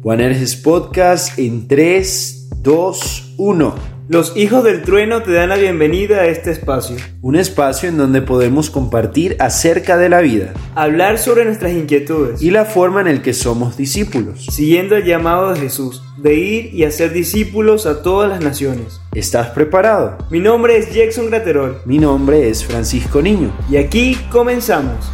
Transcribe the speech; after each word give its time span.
Juaneres 0.00 0.54
Podcast 0.54 1.36
en 1.40 1.66
3, 1.66 2.50
2, 2.62 3.34
1. 3.36 3.74
Los 4.08 4.36
hijos 4.36 4.62
del 4.62 4.82
trueno 4.82 5.22
te 5.22 5.32
dan 5.32 5.48
la 5.48 5.56
bienvenida 5.56 6.20
a 6.20 6.26
este 6.26 6.52
espacio. 6.52 6.96
Un 7.20 7.34
espacio 7.34 7.88
en 7.88 7.98
donde 7.98 8.22
podemos 8.22 8.70
compartir 8.70 9.36
acerca 9.40 9.96
de 9.96 10.08
la 10.08 10.20
vida. 10.20 10.54
Hablar 10.76 11.18
sobre 11.18 11.44
nuestras 11.44 11.72
inquietudes. 11.72 12.40
Y 12.40 12.52
la 12.52 12.64
forma 12.64 13.00
en 13.00 13.08
el 13.08 13.22
que 13.22 13.34
somos 13.34 13.76
discípulos. 13.76 14.46
Siguiendo 14.46 14.94
el 14.94 15.04
llamado 15.04 15.52
de 15.52 15.58
Jesús, 15.58 16.00
de 16.16 16.36
ir 16.36 16.72
y 16.72 16.84
hacer 16.84 17.12
discípulos 17.12 17.84
a 17.84 18.00
todas 18.00 18.30
las 18.30 18.40
naciones. 18.40 19.00
¿Estás 19.12 19.48
preparado? 19.48 20.16
Mi 20.30 20.38
nombre 20.38 20.78
es 20.78 20.94
Jackson 20.94 21.26
Graterol. 21.26 21.78
Mi 21.84 21.98
nombre 21.98 22.48
es 22.48 22.64
Francisco 22.64 23.20
Niño. 23.20 23.52
Y 23.68 23.76
aquí 23.78 24.16
comenzamos. 24.30 25.10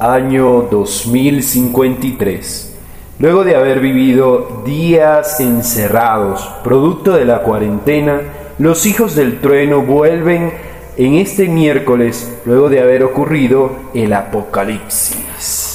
Año 0.00 0.68
2053. 0.70 2.74
Luego 3.18 3.44
de 3.44 3.54
haber 3.54 3.80
vivido 3.80 4.62
días 4.64 5.40
encerrados, 5.40 6.50
producto 6.64 7.12
de 7.12 7.26
la 7.26 7.42
cuarentena, 7.42 8.22
los 8.58 8.86
hijos 8.86 9.14
del 9.14 9.40
trueno 9.40 9.82
vuelven 9.82 10.54
en 10.96 11.16
este 11.16 11.48
miércoles, 11.48 12.34
luego 12.46 12.70
de 12.70 12.80
haber 12.80 13.04
ocurrido 13.04 13.72
el 13.92 14.14
apocalipsis. 14.14 15.18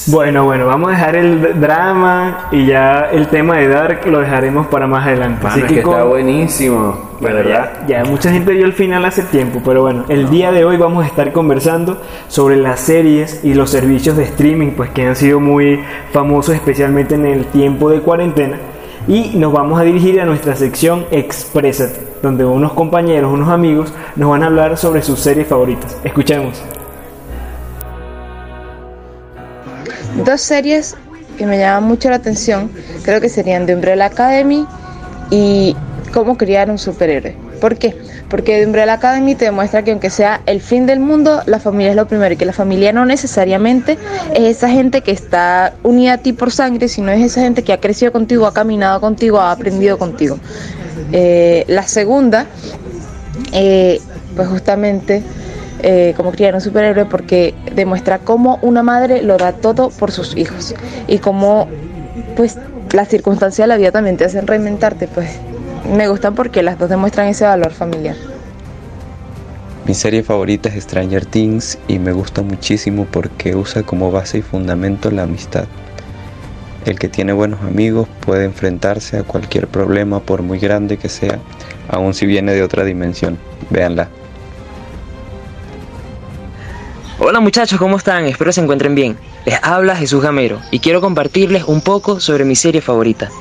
Bueno, 0.08 0.46
bueno, 0.46 0.68
vamos 0.68 0.90
a 0.90 0.92
dejar 0.92 1.16
el 1.16 1.60
drama 1.60 2.50
y 2.52 2.68
ya 2.68 3.10
el 3.12 3.28
tema 3.28 3.58
de 3.58 3.68
Dark 3.68 4.06
lo 4.06 4.20
dejaremos 4.20 4.68
para 4.68 4.86
más 4.86 5.08
adelante. 5.08 5.48
Así 5.48 5.64
que, 5.64 5.80
está 5.80 6.04
buenísimo, 6.04 7.18
bueno, 7.20 7.38
verdad. 7.38 7.72
Ya, 7.88 8.06
mucha 8.06 8.32
gente 8.32 8.52
vio 8.52 8.66
el 8.66 8.74
final 8.74 9.04
hace 9.06 9.24
tiempo, 9.24 9.62
pero 9.66 9.82
bueno, 9.82 10.06
el 10.10 10.30
día 10.30 10.52
de 10.52 10.66
hoy 10.66 10.78
vamos 10.78 11.04
a 11.04 11.08
estar 11.08 11.32
conversando 11.32 12.00
sobre 12.28 12.58
las 12.58 12.80
series 12.80 13.44
y 13.44 13.56
los 13.56 13.72
servicios 13.72 14.16
de 14.18 14.24
streaming, 14.26 14.72
pues 14.72 14.92
que 14.92 15.08
han 15.08 15.16
sido 15.16 15.40
muy 15.40 15.80
famosos, 16.12 16.54
especialmente 16.54 17.16
en 17.16 17.26
el 17.26 17.46
tiempo 17.46 17.90
de 17.90 18.02
cuarentena. 18.02 18.60
Y 19.08 19.38
nos 19.38 19.52
vamos 19.52 19.80
a 19.80 19.84
dirigir 19.84 20.22
a 20.22 20.26
nuestra 20.26 20.56
sección 20.56 21.06
Expressed, 21.12 22.22
donde 22.22 22.46
unos 22.46 22.74
compañeros, 22.74 23.32
unos 23.32 23.50
amigos 23.50 23.94
nos 24.16 24.30
van 24.30 24.44
a 24.44 24.48
hablar 24.48 24.78
sobre 24.78 25.02
sus 25.02 25.20
series 25.20 25.48
favoritas. 25.48 25.98
Escuchemos. 26.04 26.64
Dos 30.24 30.42
series 30.42 30.96
que 31.38 31.46
me 31.46 31.58
llaman 31.58 31.84
mucho 31.84 32.10
la 32.10 32.16
atención, 32.16 32.72
creo 33.04 33.20
que 33.20 33.28
serían 33.28 33.66
The 33.66 33.76
Umbrella 33.76 34.06
Academy 34.06 34.66
y 35.30 35.76
Cómo 36.16 36.38
criar 36.38 36.72
un 36.72 36.78
superhéroe. 36.78 37.36
¿Por 37.60 37.78
qué? 37.78 37.94
Porque 38.30 38.60
The 38.60 38.68
Umbrella 38.68 38.94
Academy 38.94 39.36
te 39.36 39.44
demuestra 39.44 39.84
que 39.84 39.92
aunque 39.92 40.10
sea 40.10 40.40
el 40.46 40.62
fin 40.62 40.86
del 40.86 41.02
mundo, 41.02 41.42
la 41.46 41.60
familia 41.60 41.90
es 41.90 41.98
lo 41.98 42.08
primero 42.08 42.34
y 42.34 42.38
que 42.38 42.46
la 42.46 42.54
familia 42.54 42.94
no 42.94 43.06
necesariamente 43.06 43.98
es 44.34 44.56
esa 44.58 44.70
gente 44.70 45.02
que 45.02 45.12
está 45.12 45.74
unida 45.84 46.14
a 46.14 46.18
ti 46.20 46.32
por 46.32 46.54
sangre, 46.54 46.88
sino 46.88 47.12
es 47.12 47.22
esa 47.22 47.42
gente 47.42 47.64
que 47.64 47.74
ha 47.74 47.82
crecido 47.82 48.14
contigo, 48.14 48.48
ha 48.48 48.54
caminado 48.54 49.02
contigo, 49.02 49.42
ha 49.42 49.52
aprendido 49.52 49.98
contigo. 49.98 50.40
Eh, 51.12 51.66
la 51.68 51.86
segunda, 51.86 52.46
eh, 53.52 54.00
pues 54.38 54.48
justamente 54.48 55.22
eh, 55.88 56.16
como 56.18 56.32
criar 56.32 56.56
un 56.56 56.62
superhéroe 56.62 57.06
porque 57.06 57.54
demuestra 57.76 58.18
cómo 58.18 58.58
una 58.64 58.82
madre 58.82 59.22
lo 59.22 59.38
da 59.38 59.52
todo 59.52 59.92
por 59.92 60.12
sus 60.12 60.36
hijos 60.36 60.74
y 61.08 61.20
cómo 61.20 61.68
pues 62.36 62.58
las 62.92 63.08
circunstancias 63.08 63.66
de 63.66 63.68
la 63.68 63.78
vida 63.78 63.92
también 63.92 64.18
te 64.18 64.26
hacen 64.26 64.48
reinventarte, 64.48 65.08
pues 65.08 65.30
me 65.96 66.08
gustan 66.08 66.34
porque 66.34 66.64
las 66.64 66.80
dos 66.80 66.90
demuestran 66.90 67.28
ese 67.28 67.46
valor 67.46 67.72
familiar. 67.72 68.16
Mi 69.86 69.94
serie 69.94 70.24
favorita 70.24 70.70
es 70.70 70.86
Stranger 70.86 71.24
Things 71.24 71.78
y 71.88 72.00
me 72.00 72.14
gusta 72.14 72.42
muchísimo 72.42 73.06
porque 73.06 73.56
usa 73.56 73.84
como 73.84 74.12
base 74.12 74.40
y 74.40 74.42
fundamento 74.42 75.12
la 75.12 75.22
amistad. 75.22 75.66
El 76.86 76.98
que 76.98 77.10
tiene 77.10 77.32
buenos 77.32 77.62
amigos 77.62 78.08
puede 78.26 78.46
enfrentarse 78.46 79.20
a 79.20 79.24
cualquier 79.24 79.68
problema 79.68 80.20
por 80.20 80.42
muy 80.42 80.58
grande 80.58 80.98
que 80.98 81.10
sea, 81.10 81.38
aun 81.90 82.16
si 82.16 82.26
viene 82.26 82.56
de 82.56 82.64
otra 82.64 82.84
dimensión. 82.84 83.38
Véanla. 83.70 84.10
Hola 87.28 87.40
muchachos, 87.40 87.80
¿cómo 87.80 87.98
están? 87.98 88.26
Espero 88.26 88.52
se 88.52 88.62
encuentren 88.62 88.94
bien. 88.94 89.18
Les 89.48 89.58
habla 89.64 89.96
Jesús 89.96 90.22
Gamero 90.22 90.62
y 90.70 90.78
quiero 90.78 91.02
compartirles 91.02 91.64
un 91.64 91.82
poco 91.82 92.20
sobre 92.20 92.46
mi 92.46 92.56
serie 92.56 92.82
favorita. 92.82 93.32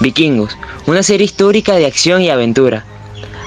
Vikingos, 0.00 0.56
una 0.86 1.02
serie 1.02 1.26
histórica 1.26 1.74
de 1.74 1.84
acción 1.84 2.22
y 2.22 2.30
aventura. 2.30 2.86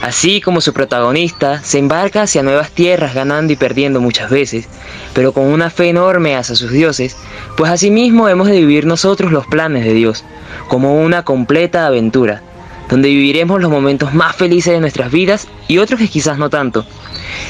Así 0.03 0.41
como 0.41 0.61
su 0.61 0.73
protagonista 0.73 1.63
se 1.63 1.79
embarca 1.79 2.21
hacia 2.21 2.43
nuevas 2.43 2.69
tierras 2.69 3.15
ganando 3.15 3.51
y 3.51 3.55
perdiendo 3.55 3.99
muchas 3.99 4.29
veces, 4.29 4.67
pero 5.15 5.33
con 5.33 5.45
una 5.45 5.71
fe 5.71 5.89
enorme 5.89 6.35
hacia 6.35 6.53
sus 6.53 6.69
dioses, 6.69 7.17
pues 7.57 7.71
asimismo 7.71 8.29
hemos 8.29 8.49
de 8.49 8.59
vivir 8.59 8.85
nosotros 8.85 9.31
los 9.31 9.47
planes 9.47 9.85
de 9.85 9.95
Dios, 9.95 10.23
como 10.67 11.01
una 11.01 11.25
completa 11.25 11.87
aventura, 11.87 12.43
donde 12.93 13.09
viviremos 13.09 13.59
los 13.59 13.71
momentos 13.71 14.13
más 14.13 14.35
felices 14.35 14.71
de 14.71 14.79
nuestras 14.79 15.11
vidas 15.11 15.47
y 15.67 15.79
otros 15.79 15.99
que 15.99 16.07
quizás 16.07 16.37
no 16.37 16.51
tanto, 16.51 16.85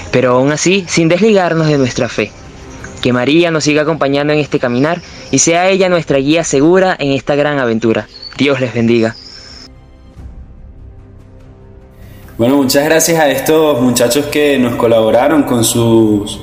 pero 0.10 0.38
aún 0.38 0.54
así 0.54 0.86
sin 0.88 1.10
desligarnos 1.10 1.68
de 1.68 1.78
nuestra 1.78 2.08
fe. 2.08 2.32
Que 3.02 3.12
María 3.12 3.52
nos 3.52 3.66
siga 3.66 3.82
acompañando 3.82 4.32
en 4.32 4.40
este 4.40 4.58
caminar 4.58 5.02
y 5.32 5.40
sea 5.40 5.68
ella 5.68 5.90
nuestra 5.90 6.20
guía 6.20 6.46
segura 6.46 6.96
en 6.98 7.12
esta 7.12 7.36
gran 7.36 7.60
aventura. 7.60 8.08
Dios 8.38 8.62
les 8.62 8.74
bendiga. 8.74 9.18
Bueno, 12.38 12.56
muchas 12.56 12.86
gracias 12.86 13.20
a 13.20 13.30
estos 13.30 13.82
muchachos 13.82 14.28
que 14.28 14.58
nos 14.58 14.78
colaboraron 14.78 15.44
con 15.44 15.66
sus 15.66 16.40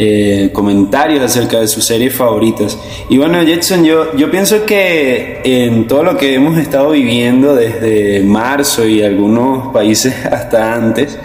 eh, 0.00 0.50
comentarios 0.52 1.20
acerca 1.20 1.58
de 1.58 1.66
sus 1.66 1.84
series 1.84 2.14
favoritas. 2.14 2.78
Y 3.08 3.18
bueno, 3.18 3.42
Jetson, 3.42 3.84
yo, 3.84 4.16
yo 4.16 4.30
pienso 4.30 4.64
que 4.64 5.40
en 5.42 5.88
todo 5.88 6.04
lo 6.04 6.16
que 6.16 6.34
hemos 6.34 6.56
estado 6.56 6.90
viviendo 6.90 7.56
desde 7.56 8.20
marzo 8.22 8.86
y 8.86 9.02
algunos 9.02 9.72
países 9.72 10.14
hasta 10.30 10.72
antes, 10.72 11.18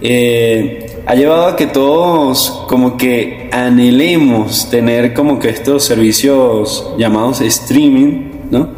eh, 0.00 0.86
ha 1.04 1.14
llevado 1.14 1.46
a 1.48 1.56
que 1.56 1.66
todos 1.66 2.64
como 2.68 2.96
que 2.96 3.50
anhelemos 3.52 4.70
tener 4.70 5.12
como 5.12 5.38
que 5.38 5.50
estos 5.50 5.84
servicios 5.84 6.94
llamados 6.96 7.42
streaming, 7.42 8.30
¿no? 8.50 8.70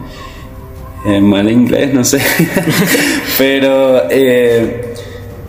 En 1.07 1.25
mal 1.25 1.49
inglés, 1.49 1.95
no 1.95 2.03
sé. 2.05 2.21
Pero 3.39 4.03
eh, 4.11 4.88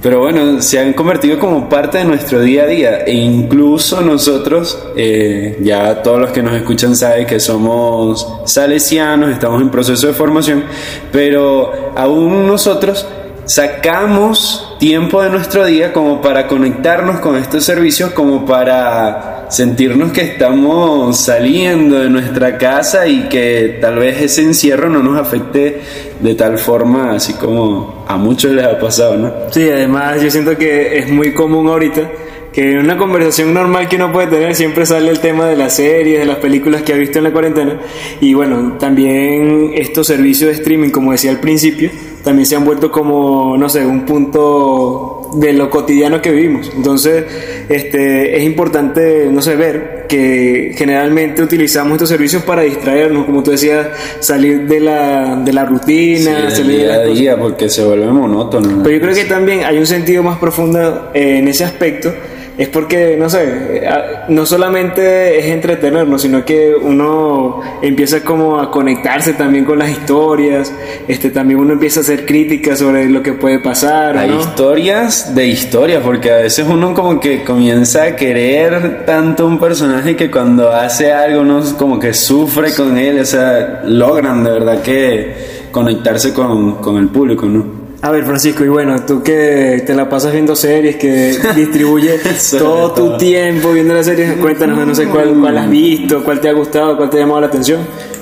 pero 0.02 0.20
bueno, 0.20 0.62
se 0.62 0.80
han 0.80 0.94
convertido 0.94 1.38
como 1.40 1.68
parte 1.68 1.98
de 1.98 2.06
nuestro 2.06 2.40
día 2.42 2.64
a 2.64 2.68
día. 2.68 2.98
E 3.06 3.14
incluso 3.14 4.00
nosotros, 4.02 4.80
eh, 4.96 5.58
ya 5.62 6.02
todos 6.02 6.20
los 6.20 6.32
que 6.32 6.42
nos 6.42 6.56
escuchan 6.56 6.96
saben 6.96 7.28
que 7.28 7.40
somos 7.40 8.26
salesianos, 8.46 9.32
estamos 9.32 9.62
en 9.62 9.70
proceso 9.70 10.08
de 10.08 10.14
formación, 10.14 10.64
pero 11.12 11.92
aún 11.96 12.48
nosotros 12.48 13.06
sacamos 13.44 14.76
tiempo 14.80 15.22
de 15.22 15.32
nuestro 15.32 15.66
día 15.66 15.92
como 15.92 16.22
para 16.22 16.48
conectarnos 16.48 17.20
con 17.20 17.36
estos 17.36 17.66
servicios, 17.66 18.12
como 18.12 18.46
para 18.46 19.29
sentirnos 19.50 20.12
que 20.12 20.22
estamos 20.22 21.20
saliendo 21.20 22.00
de 22.00 22.10
nuestra 22.10 22.58
casa 22.58 23.08
y 23.08 23.28
que 23.30 23.80
tal 23.82 23.98
vez 23.98 24.22
ese 24.22 24.44
encierro 24.44 24.90
no 24.90 25.02
nos 25.02 25.20
afecte 25.20 25.82
de 26.20 26.36
tal 26.36 26.58
forma 26.58 27.14
así 27.14 27.34
como 27.34 28.06
a 28.08 28.18
muchos 28.18 28.52
les 28.52 28.66
ha 28.66 28.80
pasado, 28.80 29.18
¿no? 29.18 29.34
Sí, 29.52 29.68
además 29.70 30.22
yo 30.22 30.30
siento 30.30 30.58
que 30.58 31.00
es 31.00 31.10
muy 31.10 31.34
común 31.34 31.68
ahorita 31.68 32.10
que 32.54 32.72
en 32.72 32.80
una 32.80 32.98
conversación 32.98 33.54
normal 33.54 33.88
que 33.88 33.96
uno 33.96 34.12
puede 34.12 34.28
tener 34.28 34.56
siempre 34.56 34.86
sale 34.86 35.10
el 35.10 35.20
tema 35.20 35.46
de 35.48 35.56
las 35.56 35.76
series, 35.76 36.20
de 36.20 36.26
las 36.26 36.38
películas 36.38 36.82
que 36.84 36.94
ha 36.94 36.98
visto 36.98 37.18
en 37.18 37.24
la 37.26 37.32
cuarentena 37.32 37.80
y 38.22 38.34
bueno, 38.34 38.78
también 38.80 39.72
estos 39.76 40.08
servicios 40.08 40.50
de 40.50 40.58
streaming, 40.58 40.90
como 40.90 41.12
decía 41.12 41.32
al 41.32 41.40
principio, 41.40 41.90
también 42.24 42.46
se 42.46 42.56
han 42.56 42.66
vuelto 42.66 42.92
como, 42.92 43.58
no 43.58 43.70
sé, 43.70 43.86
un 43.86 44.06
punto 44.06 45.30
de 45.36 45.54
lo 45.54 45.70
cotidiano 45.70 46.22
que 46.22 46.32
vivimos. 46.32 46.72
Entonces, 46.76 47.26
este, 47.70 48.38
es 48.38 48.44
importante, 48.44 49.28
no 49.32 49.42
sé, 49.42 49.56
ver 49.56 50.06
que 50.08 50.74
generalmente 50.76 51.44
utilizamos 51.44 51.94
estos 51.94 52.10
servicios 52.10 52.44
para 52.44 52.64
distraernos, 52.64 53.26
como 53.26 53.44
tú 53.44 53.52
decías, 53.52 53.88
salir 54.20 54.68
de 54.68 54.80
la, 54.80 55.36
de 55.36 55.54
la 55.54 55.66
rutina, 55.66 56.50
salir 56.50 56.80
día 56.80 56.94
a 56.94 57.04
día, 57.04 57.38
porque 57.38 57.70
se 57.70 57.84
vuelve 57.84 58.08
monótono. 58.08 58.82
Pero 58.84 58.96
yo 58.96 59.02
creo 59.02 59.16
que 59.16 59.26
también 59.26 59.64
hay 59.64 59.78
un 59.78 59.88
sentido 59.88 60.24
más 60.24 60.40
profundo 60.40 61.12
eh, 61.14 61.38
en 61.38 61.48
ese 61.48 61.64
aspecto 61.64 62.14
es 62.60 62.68
porque, 62.68 63.16
no 63.18 63.30
sé, 63.30 63.88
no 64.28 64.46
solamente 64.46 65.40
es 65.40 65.46
entretenernos, 65.46 66.22
sino 66.22 66.44
que 66.44 66.76
uno 66.76 67.62
empieza 67.82 68.22
como 68.22 68.60
a 68.60 68.70
conectarse 68.70 69.32
también 69.32 69.64
con 69.64 69.80
las 69.80 69.90
historias, 69.90 70.74
este 71.08 71.30
también 71.30 71.62
uno 71.62 71.72
empieza 71.72 72.02
a 72.02 72.04
hacer 72.04 72.26
críticas 72.26 72.80
sobre 72.80 73.08
lo 73.08 73.24
que 73.24 73.32
puede 73.32 73.60
pasar. 73.60 74.18
Hay 74.18 74.32
historias 74.32 75.34
de 75.34 75.48
historias, 75.48 76.04
porque 76.04 76.34
a 76.34 76.38
veces 76.40 76.68
uno 76.70 76.94
como 76.94 77.22
que 77.22 77.46
comienza 77.46 78.04
a 78.04 78.16
querer 78.18 79.06
tanto 79.06 79.48
un 79.48 79.58
personaje 79.58 80.18
que 80.18 80.30
cuando 80.30 80.70
hace 80.70 81.14
algo 81.14 81.40
uno 81.40 81.64
como 81.78 81.98
que 81.98 82.14
sufre 82.14 82.74
con 82.76 82.98
él, 82.98 83.22
o 83.22 83.26
sea, 83.26 83.84
logran 83.86 84.44
de 84.44 84.52
verdad 84.52 84.82
que 84.82 85.34
conectarse 85.72 86.34
con, 86.34 86.82
con 86.82 86.98
el 86.98 87.08
público, 87.08 87.46
¿no? 87.46 87.79
A 88.02 88.12
ver, 88.12 88.24
Francisco, 88.24 88.64
y 88.64 88.70
bueno, 88.70 88.96
tú 89.06 89.22
que 89.22 89.84
te 89.86 89.94
la 89.94 90.08
pasas 90.08 90.32
viendo 90.32 90.56
series, 90.56 90.96
que 90.96 91.38
distribuyes 91.56 92.56
todo 92.58 92.94
tu 92.94 93.18
tiempo 93.18 93.74
viendo 93.74 93.94
las 93.94 94.06
series, 94.06 94.38
cuéntanos, 94.38 94.88
no 94.88 94.96
sé 94.96 95.08
cuál, 95.08 95.36
cuál 95.38 95.58
has 95.58 95.70
visto, 95.70 96.24
cuál 96.24 96.40
te 96.40 96.48
ha 96.48 96.54
gustado, 96.54 96.96
cuál 96.96 97.10
te 97.10 97.18
ha 97.18 97.20
llamado 97.22 97.42
la 97.42 97.48
atención. 97.48 97.82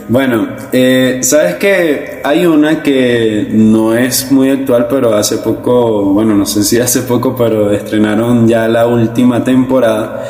Bueno, 0.10 0.48
eh, 0.72 1.20
sabes 1.22 1.56
que 1.56 2.22
hay 2.24 2.48
una 2.48 2.82
que 2.82 3.50
no 3.52 3.94
es 3.94 4.32
muy 4.32 4.50
actual, 4.50 4.88
pero 4.90 5.14
hace 5.14 5.38
poco, 5.38 6.06
bueno, 6.06 6.34
no 6.34 6.48
sé 6.48 6.64
si 6.64 6.80
hace 6.80 7.02
poco, 7.02 7.36
pero 7.36 7.72
estrenaron 7.72 8.48
ya 8.48 8.68
la 8.68 8.88
última 8.88 9.44
temporada, 9.44 10.28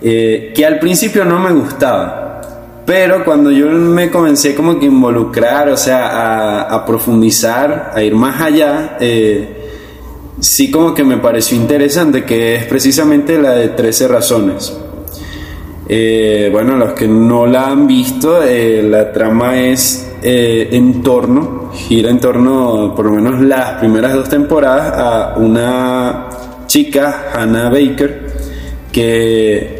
eh, 0.00 0.52
que 0.54 0.64
al 0.64 0.78
principio 0.78 1.24
no 1.24 1.40
me 1.40 1.50
gustaba. 1.52 2.25
Pero 2.86 3.24
cuando 3.24 3.50
yo 3.50 3.66
me 3.66 4.10
comencé 4.10 4.54
como 4.54 4.78
que 4.78 4.86
involucrar, 4.86 5.68
o 5.70 5.76
sea, 5.76 6.62
a, 6.62 6.86
profundizar, 6.86 7.90
a 7.92 8.00
ir 8.00 8.14
más 8.14 8.40
allá, 8.40 8.96
eh, 9.00 9.70
sí 10.38 10.70
como 10.70 10.94
que 10.94 11.02
me 11.02 11.16
pareció 11.16 11.56
interesante, 11.56 12.24
que 12.24 12.54
es 12.54 12.64
precisamente 12.66 13.42
la 13.42 13.50
de 13.50 13.70
13 13.70 14.06
razones. 14.06 14.78
Eh, 15.88 16.48
bueno, 16.52 16.76
los 16.76 16.92
que 16.92 17.08
no 17.08 17.44
la 17.44 17.66
han 17.66 17.88
visto, 17.88 18.40
eh, 18.44 18.84
la 18.84 19.12
trama 19.12 19.58
es 19.58 20.04
en 20.22 21.02
torno, 21.02 21.70
gira 21.72 22.10
en 22.10 22.20
torno, 22.20 22.92
por 22.94 23.06
lo 23.06 23.12
menos 23.12 23.40
las 23.40 23.78
primeras 23.80 24.14
dos 24.14 24.28
temporadas, 24.28 24.92
a 24.96 25.34
una 25.38 26.28
chica, 26.66 27.30
Hannah 27.34 27.68
Baker, 27.68 28.26
que 28.92 29.75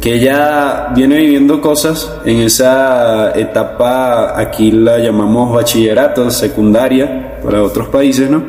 que 0.00 0.14
ella 0.14 0.92
viene 0.94 1.16
viviendo 1.16 1.60
cosas 1.60 2.12
en 2.24 2.38
esa 2.38 3.32
etapa, 3.32 4.38
aquí 4.38 4.70
la 4.70 4.98
llamamos 4.98 5.52
bachillerato, 5.52 6.30
secundaria, 6.30 7.40
para 7.42 7.62
otros 7.62 7.88
países, 7.88 8.30
¿no? 8.30 8.42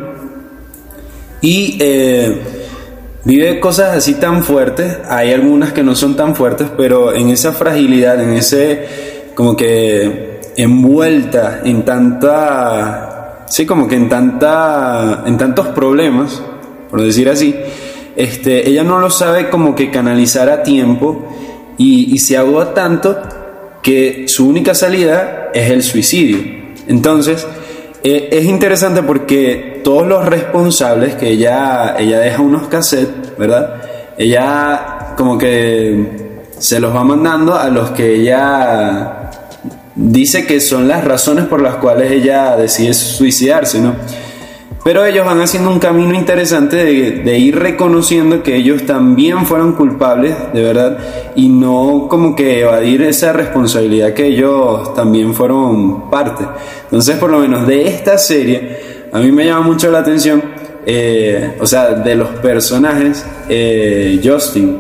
Y 1.42 1.78
eh, 1.80 2.42
vive 3.24 3.60
cosas 3.60 3.98
así 3.98 4.16
tan 4.16 4.44
fuertes, 4.44 4.98
hay 5.10 5.32
algunas 5.32 5.74
que 5.74 5.84
no 5.84 5.96
son 5.96 6.16
tan 6.16 6.36
fuertes, 6.36 6.68
pero 6.78 7.14
en 7.14 7.30
esa 7.30 7.52
fragilidad, 7.52 8.22
en 8.22 8.34
ese, 8.34 9.32
como 9.34 9.56
que 9.56 10.42
envuelta 10.56 11.62
en 11.64 11.84
tanta, 11.84 13.46
sí, 13.48 13.66
como 13.66 13.88
que 13.88 13.96
en 13.96 14.10
tanta, 14.10 15.24
en 15.26 15.38
tantos 15.38 15.68
problemas, 15.70 16.44
por 16.92 17.02
decir 17.02 17.28
así, 17.30 17.56
este, 18.16 18.70
ella 18.70 18.84
no 18.84 19.00
lo 19.00 19.10
sabe 19.10 19.50
como 19.50 19.74
que 19.74 19.90
canalizar 19.90 20.50
a 20.50 20.62
tiempo 20.62 21.26
y, 21.80 22.20
se 22.20 22.36
ahoga 22.36 22.74
tanto 22.74 23.18
que 23.82 24.26
su 24.28 24.48
única 24.48 24.76
salida 24.76 25.50
es 25.54 25.72
el 25.72 25.82
suicidio. 25.82 26.38
Entonces, 26.88 27.48
eh, 28.04 28.30
es 28.34 28.46
interesante 28.46 29.02
porque 29.02 29.82
todos 29.84 30.06
los 30.06 30.26
responsables 30.26 31.16
que 31.16 31.30
ella, 31.30 31.96
ella 31.98 32.20
deja 32.20 32.42
unos 32.42 32.68
cassettes, 32.68 33.38
¿verdad? 33.38 33.82
Ella 34.18 35.16
como 35.18 35.38
que 35.38 36.40
se 36.58 36.82
los 36.82 36.94
va 36.94 37.06
mandando 37.06 37.56
a 37.56 37.70
los 37.70 37.92
que 37.92 38.16
ella 38.16 39.32
dice 39.96 40.46
que 40.46 40.60
son 40.60 40.88
las 40.88 41.06
razones 41.06 41.46
por 41.46 41.62
las 41.62 41.76
cuales 41.76 42.12
ella 42.12 42.58
decide 42.58 42.94
suicidarse, 42.94 43.80
¿no? 43.80 43.96
Pero 44.84 45.06
ellos 45.06 45.26
van 45.26 45.42
haciendo 45.42 45.72
un 45.72 45.80
camino 45.80 46.14
interesante 46.14 46.78
de, 46.78 47.38
ir 47.38 47.60
reconociendo 47.60 48.42
que 48.42 48.56
ellos 48.56 48.86
también 48.86 49.46
fueron 49.46 49.74
culpables, 49.74 50.36
de 50.54 50.64
verdad, 50.64 50.98
y 51.36 51.50
no 51.50 52.08
como 52.10 52.36
que 52.36 52.62
evadir 52.62 53.02
esa 53.02 53.34
responsabilidad 53.34 54.14
que 54.14 54.28
ellos 54.28 54.94
también 54.94 55.34
fueron 55.34 56.10
parte. 56.10 56.46
Entonces, 56.84 57.18
por 57.18 57.30
lo 57.30 57.40
menos 57.40 57.68
de 57.68 57.88
esta 57.88 58.18
serie, 58.18 59.08
a 59.12 59.20
mí 59.20 59.32
me 59.32 59.46
llama 59.46 59.62
mucho 59.68 59.92
la 59.92 60.00
atención, 60.00 60.42
eh, 60.86 61.58
o 61.60 61.68
sea, 61.68 61.90
de 61.90 62.16
los 62.16 62.30
personajes, 62.40 63.26
eh, 63.50 64.22
Justin, 64.24 64.80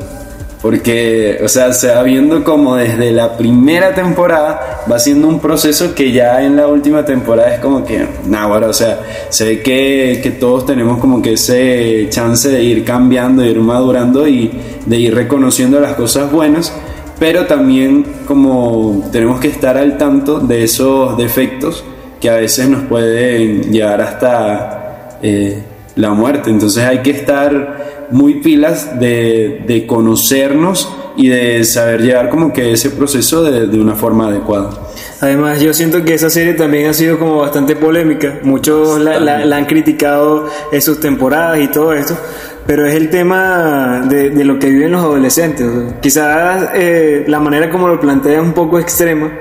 porque, 0.62 1.40
o 1.44 1.48
sea, 1.48 1.72
se 1.72 1.88
va 1.88 2.04
viendo 2.04 2.44
como 2.44 2.76
desde 2.76 3.12
la 3.12 3.38
primera 3.38 3.94
temporada 3.96 4.84
va 4.92 5.00
siendo 5.00 5.28
un 5.28 5.40
proceso 5.40 5.96
que 5.96 6.12
ya 6.12 6.44
en 6.44 6.58
la 6.58 6.68
última 6.68 7.06
temporada 7.06 7.54
es 7.54 7.60
como 7.62 7.86
que, 7.86 8.06
nada, 8.26 8.68
o 8.68 8.74
sea, 8.74 9.00
se 9.30 9.46
ve 9.46 9.62
que, 9.62 10.20
que, 10.22 10.32
todos 10.32 10.66
tenemos 10.66 11.00
como 11.00 11.22
que 11.22 11.34
ese 11.34 12.08
chance 12.10 12.50
de 12.50 12.62
ir 12.62 12.84
cambiando, 12.84 13.42
de 13.42 13.52
ir 13.52 13.60
madurando 13.60 14.28
y 14.28 14.52
de 14.86 14.98
ir 14.98 15.16
reconociendo 15.16 15.80
las 15.80 15.94
cosas 15.94 16.30
buenas, 16.30 16.74
pero 17.20 17.46
también 17.46 18.06
como 18.26 19.10
tenemos 19.12 19.40
que 19.40 19.48
estar 19.48 19.78
al 19.78 19.98
tanto 19.98 20.40
de 20.40 20.64
esos 20.64 21.18
defectos 21.18 21.86
que 22.20 22.30
a 22.30 22.36
veces 22.36 22.68
nos 22.68 22.84
pueden 22.84 23.72
llevar 23.72 24.02
hasta 24.02 25.18
eh, 25.22 25.64
la 25.96 26.12
muerte. 26.12 26.50
Entonces 26.50 26.84
hay 26.84 27.00
que 27.00 27.12
estar 27.12 27.79
muy 28.12 28.36
pilas 28.36 29.00
de, 29.00 29.64
de, 29.68 29.86
conocernos 29.86 30.92
y 31.18 31.28
de 31.28 31.64
saber 31.64 32.02
llevar 32.02 32.30
como 32.30 32.54
que 32.54 32.72
ese 32.72 32.92
proceso 32.92 33.44
de, 33.44 33.68
de, 33.68 33.80
una 33.80 33.96
forma 33.96 34.28
adecuada. 34.28 34.70
Además, 35.22 35.60
yo 35.60 35.74
siento 35.74 36.04
que 36.04 36.14
esa 36.14 36.30
serie 36.30 36.54
también 36.54 36.88
ha 36.88 36.94
sido 36.94 37.20
como 37.20 37.38
bastante 37.38 37.76
polémica. 37.76 38.40
Muchos 38.44 39.00
la, 39.00 39.20
la, 39.20 39.46
la 39.46 39.58
han 39.58 39.66
criticado 39.66 40.48
en 40.72 40.82
sus 40.82 41.00
temporadas 41.00 41.60
y 41.60 41.68
todo 41.68 41.94
esto 41.94 42.18
pero 42.70 42.86
es 42.86 42.94
el 42.94 43.10
tema 43.10 44.04
de, 44.08 44.30
de, 44.30 44.44
lo 44.44 44.60
que 44.60 44.70
viven 44.70 44.92
los 44.92 45.02
adolescentes. 45.02 45.66
quizás 46.04 46.70
eh, 46.76 47.24
la 47.26 47.40
manera 47.40 47.68
como 47.68 47.88
lo 47.88 48.00
plantea 48.00 48.34
es 48.34 48.42
un 48.42 48.54
poco 48.54 48.78
extrema. 48.78 49.32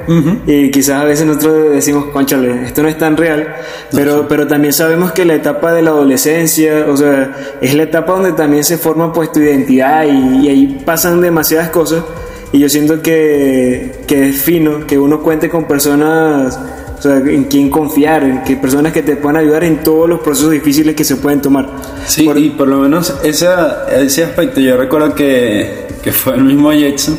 Y 0.46 0.70
quizás 0.70 1.02
a 1.02 1.04
veces 1.04 1.26
nosotros 1.26 1.72
decimos, 1.74 2.06
conchale, 2.06 2.64
esto 2.64 2.82
no 2.82 2.88
es 2.88 2.96
tan 2.96 3.18
real, 3.18 3.54
pero, 3.90 4.26
pero 4.26 4.46
también 4.46 4.72
sabemos 4.72 5.12
que 5.12 5.26
la 5.26 5.34
etapa 5.34 5.74
de 5.74 5.82
la 5.82 5.90
adolescencia, 5.90 6.86
o 6.88 6.96
sea, 6.96 7.56
es 7.60 7.74
la 7.74 7.82
etapa 7.82 8.14
donde 8.14 8.32
también 8.32 8.64
se 8.64 8.78
forma 8.78 9.12
pues 9.12 9.30
tu 9.30 9.40
identidad 9.40 10.06
y, 10.06 10.46
y 10.46 10.48
ahí 10.48 10.82
pasan 10.86 11.20
demasiadas 11.20 11.68
cosas. 11.68 12.02
Y 12.50 12.60
yo 12.60 12.70
siento 12.70 13.02
que, 13.02 14.04
que 14.06 14.30
es 14.30 14.40
fino 14.40 14.86
que 14.86 14.98
uno 14.98 15.20
cuente 15.20 15.50
con 15.50 15.66
personas 15.66 16.58
o 16.98 17.02
sea, 17.02 17.16
en 17.16 17.44
quién 17.44 17.70
confiar, 17.70 18.24
en 18.24 18.42
qué 18.42 18.56
personas 18.56 18.92
que 18.92 19.02
te 19.02 19.16
puedan 19.16 19.36
ayudar 19.36 19.64
en 19.64 19.82
todos 19.82 20.08
los 20.08 20.20
procesos 20.20 20.50
difíciles 20.50 20.94
que 20.94 21.04
se 21.04 21.16
pueden 21.16 21.40
tomar. 21.40 21.68
Sí, 22.06 22.24
por... 22.24 22.38
y 22.38 22.50
por 22.50 22.68
lo 22.68 22.78
menos 22.78 23.14
esa, 23.22 23.86
ese 23.90 24.24
aspecto, 24.24 24.60
yo 24.60 24.76
recuerdo 24.76 25.14
que, 25.14 25.86
que 26.02 26.12
fue 26.12 26.34
el 26.34 26.44
mismo 26.44 26.72
Jackson 26.72 27.18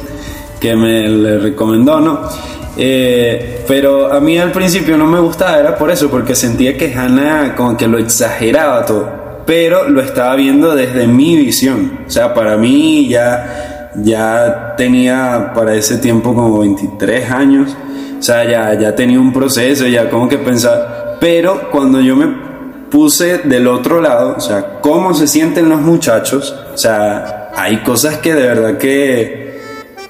que 0.60 0.76
me 0.76 1.08
le 1.08 1.40
recomendó, 1.40 2.00
¿no? 2.00 2.22
Eh, 2.78 3.64
pero 3.68 4.12
a 4.12 4.20
mí 4.20 4.38
al 4.38 4.52
principio 4.52 4.98
no 4.98 5.06
me 5.06 5.20
gustaba, 5.20 5.60
era 5.60 5.78
por 5.78 5.90
eso, 5.92 6.10
porque 6.10 6.36
sentía 6.36 6.78
que 6.78 6.94
Hannah 6.94 7.56
como 7.56 7.76
que 7.78 7.88
lo 7.88 7.98
exageraba 7.98 8.86
todo, 8.86 9.44
pero 9.46 9.90
lo 9.90 10.02
estaba 10.02 10.36
viendo 10.36 10.76
desde 10.76 11.08
mi 11.08 11.38
visión. 11.38 12.00
O 12.08 12.10
sea, 12.10 12.34
para 12.34 12.58
mí 12.58 13.08
ya, 13.08 13.92
ya 13.95 14.76
tenía 14.78 15.52
para 15.56 15.76
ese 15.76 15.98
tiempo 15.98 16.33
como 16.33 16.59
23 16.59 17.31
años 17.31 17.76
o 18.19 18.21
sea, 18.21 18.44
ya, 18.44 18.73
ya 18.73 18.95
tenía 18.95 19.19
un 19.19 19.31
proceso, 19.31 19.88
ya 19.88 20.09
como 20.09 20.28
que 20.28 20.38
pensaba. 20.38 21.18
Pero 21.19 21.69
cuando 21.71 22.02
yo 22.02 22.16
me 22.16 22.28
puse 22.90 23.40
del 23.40 23.68
otro 23.68 24.02
lado, 24.02 24.35
o 24.38 24.42
sea, 24.42 24.80
cómo 24.81 25.14
se 25.14 25.28
sienten 25.28 25.69
los 25.69 25.81
muchachos, 25.81 26.54
o 26.73 26.78
sea, 26.78 27.52
hay 27.56 27.78
cosas 27.78 28.18
que 28.18 28.33
de 28.33 28.42
verdad 28.42 28.78
que, 28.78 29.61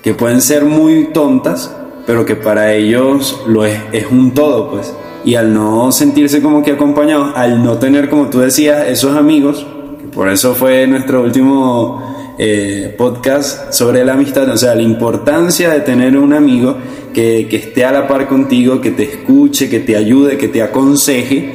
que 0.02 0.14
pueden 0.14 0.42
ser 0.42 0.66
muy 0.66 1.12
tontas, 1.14 1.74
pero 2.08 2.26
que 2.26 2.36
para 2.36 2.74
ellos 2.74 3.44
lo 3.48 3.66
es, 3.66 3.80
es 3.92 4.08
un 4.10 4.34
todo, 4.34 4.72
pues. 4.72 4.94
Y 5.24 5.36
al 5.36 5.54
no 5.54 5.92
sentirse 5.92 6.42
como 6.42 6.64
que 6.64 6.72
acompañados, 6.72 7.34
al 7.36 7.64
no 7.64 7.78
tener, 7.78 8.10
como 8.10 8.30
tú 8.30 8.40
decías, 8.40 8.88
esos 8.88 9.16
amigos, 9.16 9.66
que 10.00 10.08
por 10.08 10.30
eso 10.30 10.56
fue 10.56 10.88
nuestro 10.88 11.22
último 11.22 12.36
eh, 12.42 12.96
podcast 12.98 13.74
sobre 13.74 14.06
la 14.06 14.14
amistad, 14.14 14.48
o 14.50 14.58
sea, 14.58 14.74
la 14.74 14.82
importancia 14.82 15.72
de 15.72 15.82
tener 15.82 16.18
un 16.18 16.34
amigo 16.34 16.78
que, 17.14 17.48
esté 17.52 17.86
a 17.86 17.92
la 17.92 18.08
par 18.08 18.28
contigo, 18.28 18.82
que 18.82 18.92
te 18.92 19.04
escuche, 19.04 19.70
que 19.70 19.80
te 19.80 19.96
ayude, 19.96 20.38
que 20.38 20.48
te 20.48 20.62
aconseje. 20.62 21.54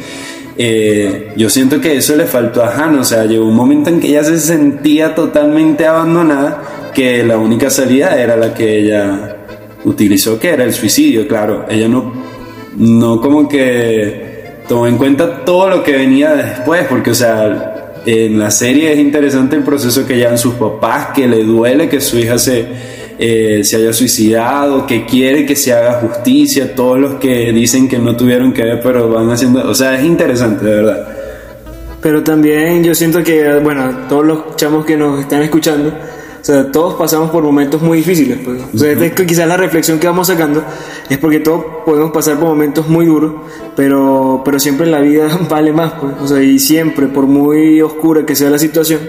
Eh, 0.57 1.33
yo 1.37 1.51
siento 1.51 1.81
que 1.81 1.97
eso 1.97 2.15
le 2.17 2.27
faltó 2.27 2.63
a 2.63 2.75
Hannah, 2.75 3.01
o 3.01 3.05
sea, 3.05 3.25
llegó 3.25 3.47
un 3.47 3.57
momento 3.57 3.91
en 3.91 4.01
que 4.01 4.09
ella 4.09 4.25
se 4.25 4.39
sentía 4.39 5.15
totalmente 5.15 5.87
abandonada, 5.87 6.93
que 6.95 7.25
la 7.25 7.39
única 7.39 7.71
salida 7.71 8.21
era 8.21 8.37
la 8.37 8.55
que 8.55 8.79
ella 8.79 9.37
utilizó, 9.85 10.39
que 10.39 10.51
era 10.51 10.65
el 10.65 10.73
suicidio, 10.73 11.27
claro, 11.27 11.67
ella 11.69 11.89
no, 11.89 12.13
no 12.77 13.21
como 13.21 13.49
que 13.49 14.35
tomó 14.69 14.87
en 14.87 14.97
cuenta 14.97 15.45
todo 15.45 15.69
lo 15.69 15.83
que 15.83 15.93
venía 15.93 16.35
después, 16.35 16.87
porque, 16.89 17.11
o 17.11 17.15
sea, 17.15 18.01
en 18.07 18.39
la 18.39 18.51
serie 18.51 18.93
es 18.93 18.99
interesante 18.99 19.57
el 19.57 19.63
proceso 19.63 20.07
que 20.07 20.17
llevan 20.17 20.39
sus 20.39 20.55
papás, 20.55 21.09
que 21.15 21.27
le 21.27 21.43
duele 21.43 21.89
que 21.89 22.01
su 22.01 22.19
hija 22.19 22.39
se, 22.39 22.67
eh, 23.19 23.61
se 23.63 23.77
haya 23.77 23.93
suicidado, 23.93 24.87
que 24.87 25.05
quiere 25.05 25.47
que 25.47 25.57
se 25.57 25.73
haga 25.73 26.01
justicia, 26.01 26.75
todos 26.75 26.99
los 26.99 27.15
que 27.15 27.53
dicen 27.53 27.89
que 27.89 27.99
no 27.99 28.17
tuvieron 28.17 28.53
que 28.53 28.65
ver, 28.65 28.81
pero 28.83 29.09
van 29.09 29.31
haciendo, 29.31 29.69
o 29.69 29.75
sea, 29.75 29.99
es 29.99 30.05
interesante, 30.05 30.65
de 30.65 30.75
verdad. 30.75 31.09
Pero 32.05 32.23
también 32.23 32.85
yo 32.85 32.95
siento 32.95 33.23
que, 33.23 33.61
bueno, 33.61 33.91
todos 34.11 34.27
los 34.27 34.57
chamos 34.57 34.85
que 34.85 34.95
nos 34.95 35.21
están 35.21 35.43
escuchando, 35.43 35.89
O 35.89 36.45
sea, 36.45 36.71
todos 36.71 36.97
pasamos 36.97 37.31
por 37.31 37.43
momentos 37.43 37.81
muy 37.81 37.97
difíciles. 37.97 38.41
Pues. 38.45 38.61
O 38.75 38.77
sea, 38.77 38.93
es 38.93 39.13
que 39.15 39.25
quizás 39.25 39.49
la 39.49 39.57
reflexión 39.57 39.99
que 39.99 40.07
vamos 40.07 40.27
sacando 40.27 40.63
es 41.09 41.17
porque 41.17 41.41
todos 41.41 41.65
podemos 41.87 42.13
pasar 42.13 42.39
por 42.39 42.49
momentos 42.49 42.89
muy 42.89 43.07
duros, 43.07 43.33
pero, 43.75 44.43
pero 44.45 44.61
siempre 44.61 44.85
en 44.85 44.93
la 44.93 45.01
vida 45.01 45.39
vale 45.49 45.73
más. 45.73 45.93
Pues. 45.93 46.13
O 46.21 46.29
sea, 46.29 46.43
y 46.43 46.59
siempre, 46.59 47.07
por 47.07 47.25
muy 47.25 47.81
oscura 47.81 48.27
que 48.27 48.37
sea 48.37 48.51
la 48.51 48.59
situación, 48.59 49.01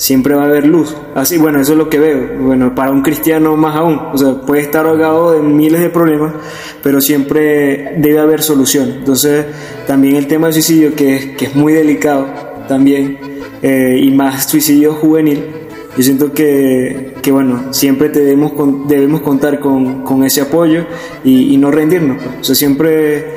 siempre 0.00 0.34
va 0.34 0.44
a 0.44 0.46
haber 0.46 0.66
luz. 0.66 0.96
Así, 1.14 1.36
bueno, 1.36 1.60
eso 1.60 1.72
es 1.72 1.78
lo 1.78 1.90
que 1.90 1.98
veo. 1.98 2.38
Bueno, 2.40 2.74
para 2.74 2.90
un 2.90 3.02
cristiano 3.02 3.54
más 3.54 3.76
aún. 3.76 4.00
O 4.14 4.16
sea, 4.16 4.32
puede 4.40 4.62
estar 4.62 4.86
ahogado 4.86 5.34
en 5.34 5.54
miles 5.54 5.82
de 5.82 5.90
problemas, 5.90 6.32
pero 6.82 7.02
siempre 7.02 7.96
debe 7.98 8.18
haber 8.18 8.42
solución. 8.42 8.94
Entonces, 9.00 9.44
también 9.86 10.16
el 10.16 10.26
tema 10.26 10.46
del 10.46 10.54
suicidio, 10.54 10.94
que 10.94 11.16
es, 11.16 11.26
que 11.36 11.44
es 11.44 11.54
muy 11.54 11.74
delicado 11.74 12.26
también, 12.66 13.18
eh, 13.60 14.00
y 14.02 14.10
más 14.10 14.48
suicidio 14.48 14.94
juvenil, 14.94 15.44
yo 15.94 16.02
siento 16.02 16.32
que, 16.32 17.12
que 17.20 17.30
bueno, 17.30 17.74
siempre 17.74 18.08
debemos, 18.08 18.52
debemos 18.88 19.20
contar 19.20 19.60
con, 19.60 20.02
con 20.02 20.24
ese 20.24 20.40
apoyo 20.40 20.86
y, 21.24 21.52
y 21.52 21.58
no 21.58 21.70
rendirnos. 21.70 22.22
Pues. 22.24 22.40
O 22.40 22.44
sea, 22.44 22.54
siempre, 22.54 23.34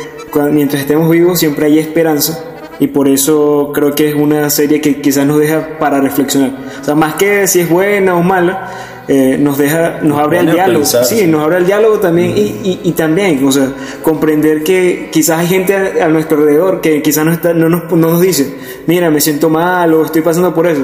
mientras 0.50 0.84
estemos 0.84 1.10
vivos, 1.10 1.40
siempre 1.40 1.66
hay 1.66 1.80
esperanza 1.80 2.53
y 2.80 2.88
por 2.88 3.08
eso 3.08 3.72
creo 3.74 3.94
que 3.94 4.10
es 4.10 4.16
una 4.16 4.50
serie 4.50 4.82
que 4.82 5.02
quizás 5.02 5.26
nos 5.26 5.40
deja 5.40 5.78
para 5.80 6.02
reflexionar. 6.02 6.52
O 6.82 6.84
sea, 6.84 6.96
más 6.96 7.16
que 7.16 7.48
si 7.48 7.62
es 7.62 7.70
buena 7.70 8.16
o 8.16 8.24
mala, 8.24 8.72
eh, 9.08 9.38
nos 9.40 9.58
deja, 9.58 10.00
nos 10.02 10.18
abre 10.20 10.40
el 10.40 10.52
diálogo. 10.52 10.86
Sí, 10.86 11.28
nos 11.28 11.44
abre 11.44 11.58
el 11.58 11.66
diálogo 11.66 12.00
también 12.00 12.34
y, 12.38 12.80
y, 12.84 12.92
también, 12.94 13.46
o 13.46 13.52
sea, 13.52 13.72
comprender 14.02 14.64
que 14.64 15.10
quizás 15.12 15.40
hay 15.40 15.48
gente 15.48 16.02
a, 16.02 16.08
nuestro 16.08 16.38
alrededor 16.38 16.80
que 16.80 17.02
quizás 17.02 17.26
no, 17.26 17.34
está, 17.34 17.54
no, 17.54 17.68
nos, 17.68 17.92
no 17.92 18.12
nos 18.12 18.22
dice, 18.22 18.56
mira, 18.88 19.10
me 19.10 19.20
siento 19.20 19.50
mal 19.50 19.94
o 19.94 20.06
estoy 20.06 20.22
pasando 20.22 20.54
por 20.54 20.68
eso, 20.68 20.84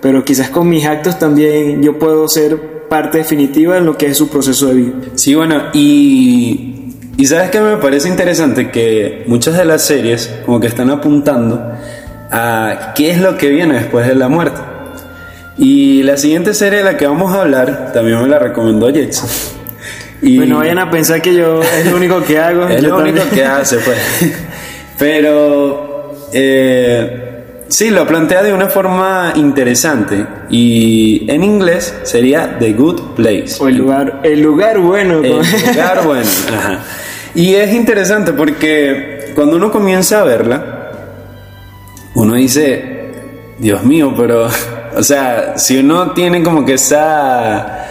pero 0.00 0.24
quizás 0.24 0.50
con 0.50 0.68
mis 0.68 0.84
actos 0.84 1.18
también 1.18 1.80
yo 1.82 1.98
puedo 1.98 2.28
ser 2.28 2.88
parte 2.88 3.18
definitiva 3.18 3.78
en 3.78 3.86
lo 3.86 3.96
que 3.96 4.06
es 4.06 4.16
su 4.16 4.28
proceso 4.28 4.66
de 4.66 4.74
vida. 4.74 4.92
Sí, 5.14 5.34
bueno, 5.36 5.62
y 5.72 6.79
y 7.20 7.26
sabes 7.26 7.50
que 7.50 7.60
me 7.60 7.76
parece 7.76 8.08
interesante 8.08 8.70
que 8.70 9.24
muchas 9.26 9.58
de 9.58 9.66
las 9.66 9.84
series 9.84 10.32
como 10.46 10.58
que 10.58 10.68
están 10.68 10.88
apuntando 10.88 11.60
a 12.30 12.94
qué 12.94 13.10
es 13.10 13.20
lo 13.20 13.36
que 13.36 13.50
viene 13.50 13.74
después 13.74 14.08
de 14.08 14.14
la 14.14 14.30
muerte. 14.30 14.58
Y 15.58 16.02
la 16.02 16.16
siguiente 16.16 16.54
serie 16.54 16.78
de 16.78 16.84
la 16.84 16.96
que 16.96 17.06
vamos 17.06 17.34
a 17.34 17.42
hablar 17.42 17.92
también 17.92 18.22
me 18.22 18.26
la 18.26 18.38
recomendó 18.38 18.90
Jetson. 18.90 19.28
Y 20.22 20.36
bueno, 20.36 20.58
vayan 20.58 20.78
a 20.78 20.90
pensar 20.90 21.20
que 21.22 21.34
yo 21.34 21.62
es 21.62 21.86
lo 21.90 21.96
único 21.96 22.22
que 22.22 22.38
hago. 22.38 22.68
es 22.68 22.82
lo 22.82 22.98
único 22.98 23.22
que 23.32 23.42
hace, 23.42 23.78
pues. 23.78 23.98
Pero 24.98 26.14
eh, 26.32 27.64
sí, 27.68 27.88
lo 27.88 28.06
plantea 28.06 28.42
de 28.42 28.52
una 28.52 28.68
forma 28.68 29.32
interesante. 29.36 30.26
Y 30.50 31.30
en 31.30 31.42
inglés 31.42 31.94
sería 32.02 32.58
The 32.58 32.72
Good 32.74 33.00
Place. 33.16 33.56
O 33.60 33.68
el 33.68 33.76
lugar, 33.76 34.20
el 34.22 34.42
lugar 34.42 34.78
bueno. 34.78 35.22
El 35.22 35.38
lugar 35.38 36.04
bueno. 36.04 36.30
Ajá. 36.54 36.80
Y 37.34 37.54
es 37.54 37.72
interesante 37.72 38.32
porque 38.32 39.32
cuando 39.34 39.56
uno 39.56 39.70
comienza 39.70 40.20
a 40.20 40.24
verla, 40.24 40.92
uno 42.14 42.34
dice, 42.34 43.10
Dios 43.58 43.84
mío, 43.84 44.12
pero, 44.16 44.48
o 44.96 45.02
sea, 45.02 45.56
si 45.58 45.78
uno 45.78 46.12
tiene 46.12 46.42
como 46.42 46.64
que 46.64 46.74
esa 46.74 47.86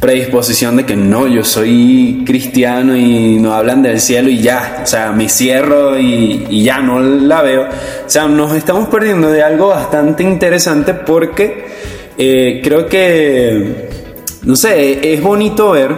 predisposición 0.00 0.76
de 0.76 0.86
que 0.86 0.96
no, 0.96 1.26
yo 1.26 1.44
soy 1.44 2.22
cristiano 2.24 2.96
y 2.96 3.38
no 3.38 3.52
hablan 3.52 3.82
del 3.82 4.00
cielo 4.00 4.28
y 4.28 4.40
ya, 4.40 4.82
o 4.84 4.86
sea, 4.86 5.10
me 5.12 5.28
cierro 5.28 5.98
y, 5.98 6.62
ya 6.62 6.78
no 6.80 7.00
la 7.00 7.42
veo. 7.42 7.62
O 7.62 8.08
sea, 8.10 8.26
nos 8.26 8.54
estamos 8.54 8.88
perdiendo 8.88 9.30
de 9.30 9.42
algo 9.42 9.68
bastante 9.68 10.22
interesante 10.22 10.94
porque 10.94 11.66
eh, 12.16 12.60
creo 12.62 12.86
que, 12.86 13.88
no 14.44 14.56
sé, 14.56 15.12
es 15.14 15.22
bonito 15.22 15.72
ver 15.72 15.94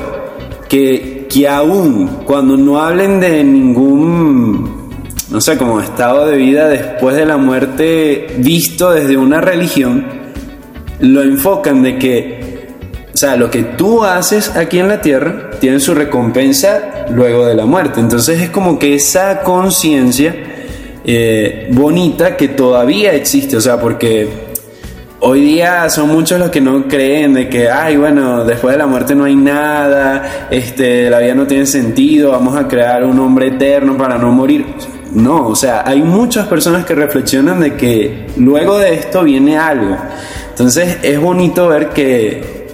que 0.69 1.20
que 1.31 1.49
aún 1.49 2.25
cuando 2.27 2.57
no 2.57 2.81
hablen 2.81 3.21
de 3.21 3.45
ningún, 3.45 4.91
no 5.31 5.41
sé, 5.41 5.57
como 5.57 5.81
estado 5.81 6.27
de 6.27 6.37
vida 6.37 6.69
después 6.69 7.17
de 7.17 7.25
la 7.25 7.37
muerte 7.37 8.35
visto 8.39 8.91
desde 8.91 9.17
una 9.17 9.41
religión, 9.41 10.05
lo 10.99 11.23
enfocan 11.23 11.83
de 11.83 11.99
que, 11.99 12.69
o 13.15 13.17
sea, 13.17 13.37
lo 13.37 13.51
que 13.51 13.63
tú 13.63 14.05
haces 14.05 14.57
aquí 14.57 14.81
en 14.81 14.89
la 14.89 15.01
tierra 15.01 15.51
tiene 15.61 15.79
su 15.79 15.95
recompensa 15.95 17.07
luego 17.11 17.47
de 17.47 17.55
la 17.55 17.65
muerte. 17.65 18.01
Entonces 18.01 18.41
es 18.41 18.51
como 18.51 18.79
que 18.79 18.95
esa 18.95 19.43
conciencia 19.43 20.35
eh, 21.05 21.69
bonita 21.73 22.37
que 22.37 22.49
todavía 22.49 23.15
existe, 23.15 23.57
o 23.57 23.61
sea, 23.61 23.81
porque 23.81 24.50
Hoy 25.23 25.43
día 25.43 25.91
son 25.91 26.09
muchos 26.09 26.39
los 26.39 26.49
que 26.49 26.63
no 26.63 26.89
creen 26.89 27.35
de 27.35 27.47
que, 27.47 27.69
ay, 27.69 27.99
bueno, 27.99 28.43
después 28.43 28.73
de 28.73 28.79
la 28.79 28.87
muerte 28.87 29.15
no 29.15 29.25
hay 29.25 29.37
nada, 29.37 30.49
este, 30.51 31.11
la 31.11 31.19
vida 31.19 31.35
no 31.35 31.47
tiene 31.47 31.67
sentido, 31.67 32.31
vamos 32.31 32.57
a 32.57 32.67
crear 32.67 33.05
un 33.05 33.19
hombre 33.19 33.49
eterno 33.49 33.99
para 33.99 34.17
no 34.17 34.33
morir. 34.33 34.65
No, 35.13 35.49
o 35.49 35.55
sea, 35.55 35.83
hay 35.87 36.01
muchas 36.01 36.47
personas 36.47 36.87
que 36.87 36.95
reflexionan 36.95 37.61
de 37.61 37.75
que 37.75 38.29
luego 38.39 38.79
de 38.79 38.95
esto 38.95 39.23
viene 39.23 39.59
algo. 39.59 39.95
Entonces 40.49 40.97
es 41.03 41.21
bonito 41.21 41.69
ver 41.69 41.91
que, 41.91 42.69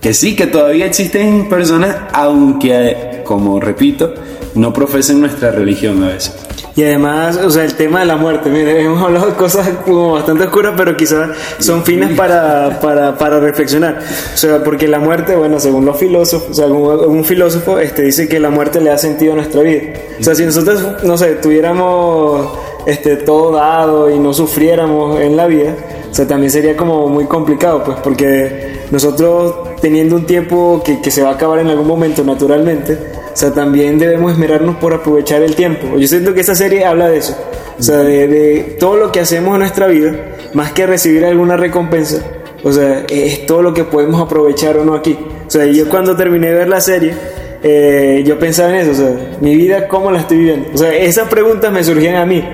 que 0.00 0.12
sí, 0.12 0.34
que 0.34 0.48
todavía 0.48 0.86
existen 0.86 1.48
personas, 1.48 1.96
aunque, 2.12 3.22
como 3.22 3.60
repito, 3.60 4.12
no 4.56 4.72
profesen 4.72 5.20
nuestra 5.20 5.52
religión 5.52 6.02
a 6.02 6.08
veces. 6.08 6.34
Y 6.74 6.82
además, 6.82 7.36
o 7.36 7.50
sea, 7.50 7.64
el 7.64 7.74
tema 7.74 8.00
de 8.00 8.06
la 8.06 8.16
muerte, 8.16 8.48
mire, 8.48 8.82
hemos 8.84 9.02
hablado 9.02 9.26
de 9.26 9.34
cosas 9.34 9.68
como 9.84 10.12
bastante 10.12 10.44
oscuras, 10.44 10.72
pero 10.76 10.96
quizás 10.96 11.30
son 11.58 11.84
finas 11.84 12.12
para, 12.12 12.80
para, 12.80 13.16
para, 13.18 13.40
reflexionar. 13.40 13.98
O 14.34 14.36
sea, 14.36 14.64
porque 14.64 14.88
la 14.88 14.98
muerte, 14.98 15.36
bueno, 15.36 15.60
según 15.60 15.84
los 15.84 15.98
filósofos, 15.98 16.50
o 16.50 16.54
sea, 16.54 16.66
un, 16.66 17.24
filósofo 17.24 17.78
este, 17.78 18.02
dice 18.02 18.28
que 18.28 18.40
la 18.40 18.50
muerte 18.50 18.80
le 18.80 18.90
da 18.90 18.98
sentido 18.98 19.34
a 19.34 19.36
nuestra 19.36 19.62
vida. 19.62 19.82
O 20.18 20.22
sea, 20.22 20.34
si 20.34 20.44
nosotros, 20.44 21.04
no 21.04 21.16
sé, 21.18 21.34
tuviéramos 21.36 22.58
este, 22.86 23.16
todo 23.16 23.52
dado 23.52 24.10
y 24.10 24.18
no 24.18 24.32
sufriéramos 24.32 25.20
en 25.20 25.36
la 25.36 25.46
vida, 25.46 25.74
o 26.10 26.14
sea, 26.14 26.26
también 26.26 26.50
sería 26.50 26.76
como 26.76 27.06
muy 27.08 27.26
complicado, 27.26 27.84
pues, 27.84 27.98
porque 28.02 28.80
nosotros 28.90 29.78
teniendo 29.80 30.16
un 30.16 30.26
tiempo 30.26 30.82
que, 30.84 31.00
que 31.00 31.10
se 31.10 31.22
va 31.22 31.30
a 31.30 31.34
acabar 31.34 31.58
en 31.58 31.68
algún 31.68 31.86
momento 31.86 32.24
naturalmente, 32.24 32.98
o 33.32 33.36
sea, 33.36 33.52
también 33.52 33.98
debemos 33.98 34.32
esmerarnos 34.32 34.76
por 34.76 34.92
aprovechar 34.92 35.42
el 35.42 35.54
tiempo. 35.54 35.96
Yo 35.96 36.06
siento 36.06 36.34
que 36.34 36.40
esta 36.40 36.54
serie 36.54 36.84
habla 36.84 37.08
de 37.08 37.18
eso. 37.18 37.36
O 37.78 37.82
sea, 37.82 37.98
de, 37.98 38.76
todo 38.78 38.96
lo 38.96 39.10
que 39.10 39.20
hacemos 39.20 39.54
en 39.54 39.60
nuestra 39.60 39.86
vida, 39.86 40.14
más 40.52 40.72
que 40.72 40.86
recibir 40.86 41.24
alguna 41.24 41.56
recompensa. 41.56 42.22
O 42.62 42.72
sea, 42.72 43.04
es 43.08 43.46
todo 43.46 43.62
lo 43.62 43.74
que 43.74 43.84
podemos 43.84 44.20
aprovechar 44.20 44.76
o 44.76 44.84
no 44.84 44.94
aquí. 44.94 45.18
O 45.46 45.50
sea, 45.50 45.64
yo 45.66 45.88
cuando 45.88 46.16
terminé 46.16 46.48
de 46.48 46.54
ver 46.54 46.68
la 46.68 46.80
serie, 46.80 47.14
eh, 47.62 48.22
yo 48.24 48.38
pensaba 48.38 48.70
en 48.70 48.76
eso. 48.76 48.90
O 48.90 48.94
sea, 48.94 49.38
mi 49.40 49.56
vida, 49.56 49.88
¿cómo 49.88 50.10
la 50.10 50.20
estoy 50.20 50.38
viviendo? 50.38 50.68
O 50.74 50.76
sea, 50.76 50.94
esas 50.94 51.28
preguntas 51.28 51.72
me 51.72 51.82
surgían 51.82 52.16
a 52.16 52.26
mí. 52.26 52.44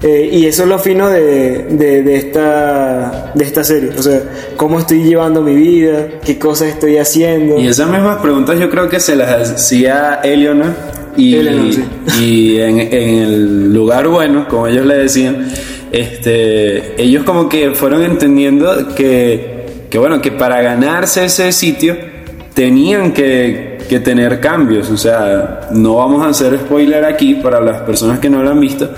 Eh, 0.00 0.30
y 0.32 0.46
eso 0.46 0.62
es 0.62 0.68
lo 0.68 0.78
fino 0.78 1.08
de, 1.08 1.64
de, 1.70 2.16
esta, 2.16 3.32
de 3.34 3.44
esta 3.44 3.64
serie. 3.64 3.90
O 3.98 4.02
sea, 4.02 4.22
cómo 4.56 4.78
estoy 4.78 5.02
llevando 5.02 5.42
mi 5.42 5.54
vida, 5.54 6.08
qué 6.24 6.38
cosas 6.38 6.68
estoy 6.68 6.98
haciendo. 6.98 7.58
Y 7.58 7.66
esas 7.66 7.90
mismas 7.90 8.18
preguntas 8.20 8.58
yo 8.60 8.70
creo 8.70 8.88
que 8.88 9.00
se 9.00 9.16
las 9.16 9.50
hacía 9.50 10.20
Eleanor. 10.22 10.72
Y, 11.16 11.34
y 12.20 12.60
en, 12.60 12.78
en, 12.78 12.92
el 12.92 13.72
lugar 13.72 14.06
bueno, 14.06 14.46
como 14.48 14.68
ellos 14.68 14.86
le 14.86 14.98
decían, 14.98 15.48
este, 15.90 17.02
ellos 17.02 17.24
como 17.24 17.48
que 17.48 17.72
fueron 17.72 18.04
entendiendo 18.04 18.94
que, 18.94 19.66
que, 19.90 19.98
bueno, 19.98 20.22
que 20.22 20.30
para 20.30 20.62
ganarse 20.62 21.24
ese 21.24 21.50
sitio 21.50 21.96
tenían 22.58 23.12
que, 23.12 23.78
que 23.88 24.00
tener 24.00 24.40
cambios. 24.40 24.90
O 24.90 24.96
sea, 24.96 25.68
no 25.70 25.94
vamos 25.94 26.26
a 26.26 26.30
hacer 26.30 26.58
spoiler 26.58 27.04
aquí 27.04 27.36
para 27.36 27.60
las 27.60 27.82
personas 27.82 28.18
que 28.18 28.28
no 28.28 28.42
lo 28.42 28.50
han 28.50 28.58
visto, 28.58 28.90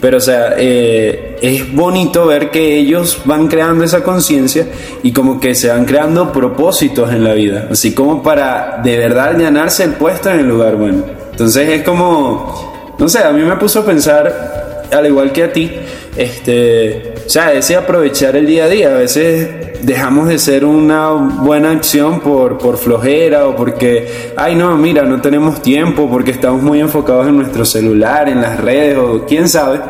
pero 0.00 0.18
o 0.18 0.20
sea, 0.20 0.54
eh, 0.56 1.36
es 1.42 1.74
bonito 1.74 2.26
ver 2.26 2.48
que 2.52 2.78
ellos 2.78 3.20
van 3.24 3.48
creando 3.48 3.82
esa 3.82 4.04
conciencia 4.04 4.68
y 5.02 5.10
como 5.10 5.40
que 5.40 5.56
se 5.56 5.68
van 5.68 5.84
creando 5.84 6.32
propósitos 6.32 7.10
en 7.10 7.24
la 7.24 7.34
vida, 7.34 7.66
así 7.72 7.92
como 7.92 8.22
para 8.22 8.80
de 8.84 8.96
verdad 8.96 9.36
ganarse 9.36 9.82
el 9.82 9.94
puesto 9.94 10.30
en 10.30 10.38
el 10.38 10.46
lugar 10.46 10.76
bueno. 10.76 11.02
Entonces 11.32 11.68
es 11.70 11.82
como, 11.82 12.94
no 12.96 13.08
sé, 13.08 13.18
a 13.18 13.32
mí 13.32 13.42
me 13.42 13.56
puso 13.56 13.80
a 13.80 13.84
pensar, 13.84 14.86
al 14.92 15.06
igual 15.06 15.32
que 15.32 15.42
a 15.42 15.52
ti, 15.52 15.72
este, 16.16 17.14
o 17.26 17.28
sea, 17.28 17.52
ese 17.52 17.74
aprovechar 17.74 18.36
el 18.36 18.46
día 18.46 18.66
a 18.66 18.68
día, 18.68 18.90
a 18.94 18.98
veces 18.98 19.67
dejamos 19.82 20.28
de 20.28 20.38
ser 20.38 20.64
una 20.64 21.10
buena 21.10 21.70
acción 21.70 22.20
por, 22.20 22.58
por 22.58 22.78
flojera 22.78 23.46
o 23.46 23.56
porque, 23.56 24.32
ay 24.36 24.54
no, 24.54 24.76
mira, 24.76 25.04
no 25.04 25.20
tenemos 25.20 25.62
tiempo, 25.62 26.08
porque 26.10 26.30
estamos 26.30 26.62
muy 26.62 26.80
enfocados 26.80 27.26
en 27.28 27.36
nuestro 27.36 27.64
celular, 27.64 28.28
en 28.28 28.40
las 28.40 28.58
redes 28.60 28.98
o 28.98 29.24
quién 29.26 29.48
sabe, 29.48 29.80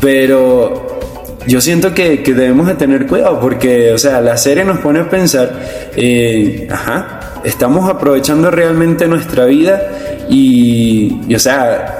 pero 0.00 0.98
yo 1.46 1.60
siento 1.60 1.94
que, 1.94 2.22
que 2.22 2.34
debemos 2.34 2.66
de 2.66 2.74
tener 2.74 3.06
cuidado 3.06 3.40
porque, 3.40 3.92
o 3.92 3.98
sea, 3.98 4.20
la 4.20 4.36
serie 4.36 4.64
nos 4.64 4.78
pone 4.78 5.00
a 5.00 5.08
pensar, 5.08 5.50
eh, 5.96 6.66
ajá, 6.70 7.20
estamos 7.44 7.88
aprovechando 7.88 8.50
realmente 8.50 9.06
nuestra 9.06 9.44
vida 9.44 9.80
y, 10.28 11.20
y 11.28 11.34
o 11.34 11.38
sea, 11.38 11.95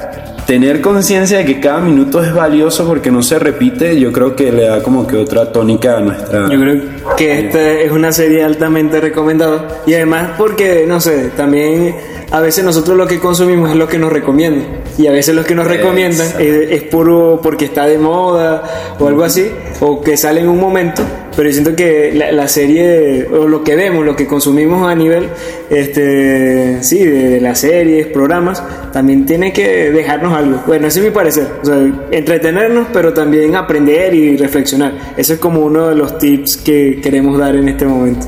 tener 0.47 0.81
conciencia 0.81 1.39
de 1.39 1.45
que 1.45 1.61
cada 1.61 1.81
minuto 1.81 2.23
es 2.23 2.33
valioso 2.33 2.87
porque 2.87 3.11
no 3.11 3.23
se 3.23 3.39
repite, 3.39 3.99
yo 3.99 4.13
creo 4.13 4.37
que 4.37 4.53
le 4.53 4.69
da 4.69 4.83
como 4.83 5.07
que 5.07 5.17
otra 5.17 5.53
tónica 5.53 5.99
a 5.99 6.01
nuestra... 6.01 6.49
Yo 6.49 6.61
creo 6.61 6.83
que 7.17 7.47
esta 7.47 7.73
es 7.73 7.91
una 7.91 8.13
serie 8.13 8.45
altamente 8.45 9.01
recomendada. 9.01 9.83
Y 9.87 9.95
además 9.95 10.31
porque, 10.39 10.85
no 10.87 11.01
sé, 11.01 11.31
también 11.37 11.97
a 12.31 12.41
veces 12.41 12.65
nosotros 12.65 12.97
lo 12.97 13.07
que 13.07 13.19
consumimos 13.19 13.71
es 13.71 13.77
lo 13.77 13.89
que 13.89 13.99
nos 13.99 14.13
recomiendan. 14.13 14.67
Y 14.97 15.09
a 15.09 15.13
veces 15.13 15.35
lo 15.35 15.45
que 15.45 15.55
nos 15.55 15.67
recomiendan 15.67 16.29
es, 16.39 16.71
es, 16.71 16.83
puro 16.85 17.41
porque 17.43 17.67
está 17.67 17.87
de 17.87 17.99
moda 17.99 18.63
o 18.99 19.09
algo 19.09 19.25
así 19.25 19.51
o 19.81 20.01
que 20.01 20.17
sale 20.17 20.41
en 20.41 20.49
un 20.49 20.61
momento 20.61 21.03
pero 21.37 21.49
yo 21.49 21.53
siento 21.53 21.77
que 21.77 22.13
la, 22.15 22.33
la 22.33 22.49
serie 22.49 23.27
o 23.27 23.47
lo 23.47 23.63
que 23.63 23.77
vemos 23.77 24.05
lo 24.05 24.17
que 24.17 24.27
consumimos 24.27 24.91
a 24.91 24.95
nivel 24.95 25.29
este 25.71 26.83
sí 26.83 27.05
de, 27.05 27.41
las 27.41 27.61
series 27.61 28.07
programas 28.07 28.63
también 28.93 29.27
tiene 29.27 29.53
que 29.53 29.93
dejarnos 29.93 30.33
algo 30.33 30.63
bueno 30.67 30.87
ese 30.89 31.01
es 31.01 31.05
mi 31.05 31.11
parecer 31.13 31.47
o 31.63 31.65
sea, 31.65 31.77
entretenernos 32.11 32.89
pero 32.93 33.13
también 33.13 33.55
aprender 33.55 34.15
y 34.15 34.37
reflexionar 34.37 35.15
eso 35.17 35.35
es 35.35 35.39
como 35.39 35.61
uno 35.61 35.89
de 35.89 35.95
los 35.95 36.19
tips 36.19 36.57
que 36.59 37.01
queremos 37.03 37.39
dar 37.39 37.55
en 37.55 37.69
este 37.69 37.85
momento 37.85 38.27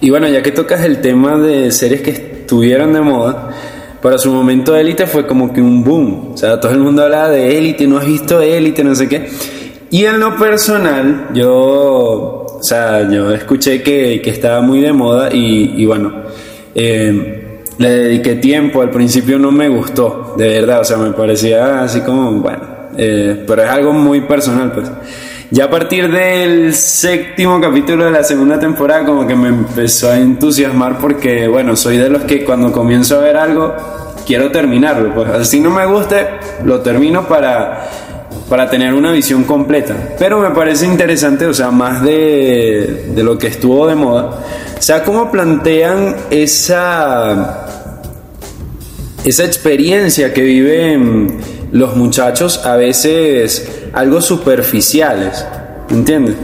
y 0.00 0.10
bueno 0.10 0.28
ya 0.28 0.42
que 0.42 0.50
tocas 0.50 0.84
el 0.84 1.00
tema 1.00 1.38
de 1.38 1.70
series 1.70 2.02
que 2.02 2.34
estuvieron 2.44 2.92
de 2.92 3.00
moda, 3.00 3.50
para 4.02 4.18
su 4.18 4.30
momento 4.30 4.76
Élite 4.76 5.06
fue 5.06 5.26
como 5.26 5.50
que 5.50 5.62
un 5.62 5.82
boom. 5.82 6.32
O 6.34 6.36
sea, 6.36 6.60
todo 6.60 6.72
el 6.72 6.78
mundo 6.78 7.02
hablaba 7.02 7.30
de 7.30 7.56
Élite, 7.56 7.86
no 7.86 7.96
has 7.96 8.06
visto 8.06 8.42
Élite, 8.42 8.84
no 8.84 8.94
sé 8.94 9.08
qué. 9.08 9.30
Y 9.94 10.06
en 10.06 10.18
lo 10.18 10.36
personal, 10.36 11.28
yo, 11.34 11.52
o 11.52 12.58
sea, 12.60 13.08
yo 13.08 13.30
escuché 13.30 13.80
que, 13.80 14.20
que 14.20 14.30
estaba 14.30 14.60
muy 14.60 14.80
de 14.80 14.92
moda 14.92 15.32
y, 15.32 15.72
y 15.76 15.86
bueno, 15.86 16.12
eh, 16.74 17.62
le 17.78 17.90
dediqué 17.90 18.34
tiempo. 18.34 18.82
Al 18.82 18.90
principio 18.90 19.38
no 19.38 19.52
me 19.52 19.68
gustó, 19.68 20.34
de 20.36 20.48
verdad, 20.48 20.80
o 20.80 20.84
sea, 20.84 20.96
me 20.96 21.12
parecía 21.12 21.84
así 21.84 22.00
como, 22.00 22.32
bueno, 22.32 22.58
eh, 22.96 23.44
pero 23.46 23.62
es 23.62 23.70
algo 23.70 23.92
muy 23.92 24.22
personal, 24.22 24.72
pues. 24.72 24.90
Ya 25.52 25.66
a 25.66 25.70
partir 25.70 26.10
del 26.10 26.74
séptimo 26.74 27.60
capítulo 27.60 28.06
de 28.06 28.10
la 28.10 28.24
segunda 28.24 28.58
temporada 28.58 29.04
como 29.04 29.24
que 29.28 29.36
me 29.36 29.46
empezó 29.46 30.10
a 30.10 30.18
entusiasmar 30.18 30.98
porque, 30.98 31.46
bueno, 31.46 31.76
soy 31.76 31.98
de 31.98 32.10
los 32.10 32.24
que 32.24 32.44
cuando 32.44 32.72
comienzo 32.72 33.20
a 33.20 33.22
ver 33.22 33.36
algo 33.36 33.72
quiero 34.26 34.50
terminarlo. 34.50 35.14
Pues 35.14 35.28
así 35.28 35.60
no 35.60 35.70
me 35.70 35.86
guste, 35.86 36.26
lo 36.64 36.80
termino 36.80 37.28
para, 37.28 37.86
para 38.48 38.68
tener 38.68 38.94
una 38.94 39.12
visión 39.12 39.44
completa. 39.44 40.14
Pero 40.18 40.38
me 40.38 40.50
parece 40.50 40.86
interesante, 40.86 41.46
o 41.46 41.54
sea, 41.54 41.70
más 41.70 42.02
de, 42.02 43.12
de 43.14 43.22
lo 43.22 43.38
que 43.38 43.48
estuvo 43.48 43.86
de 43.86 43.94
moda. 43.94 44.40
O 44.78 44.82
sea, 44.82 45.02
cómo 45.02 45.30
plantean 45.30 46.16
esa, 46.30 47.66
esa 49.24 49.44
experiencia 49.44 50.32
que 50.34 50.42
viven 50.42 51.38
los 51.72 51.96
muchachos 51.96 52.64
a 52.64 52.76
veces 52.76 53.68
algo 53.92 54.20
superficiales, 54.20 55.44
¿entiendes? 55.90 56.36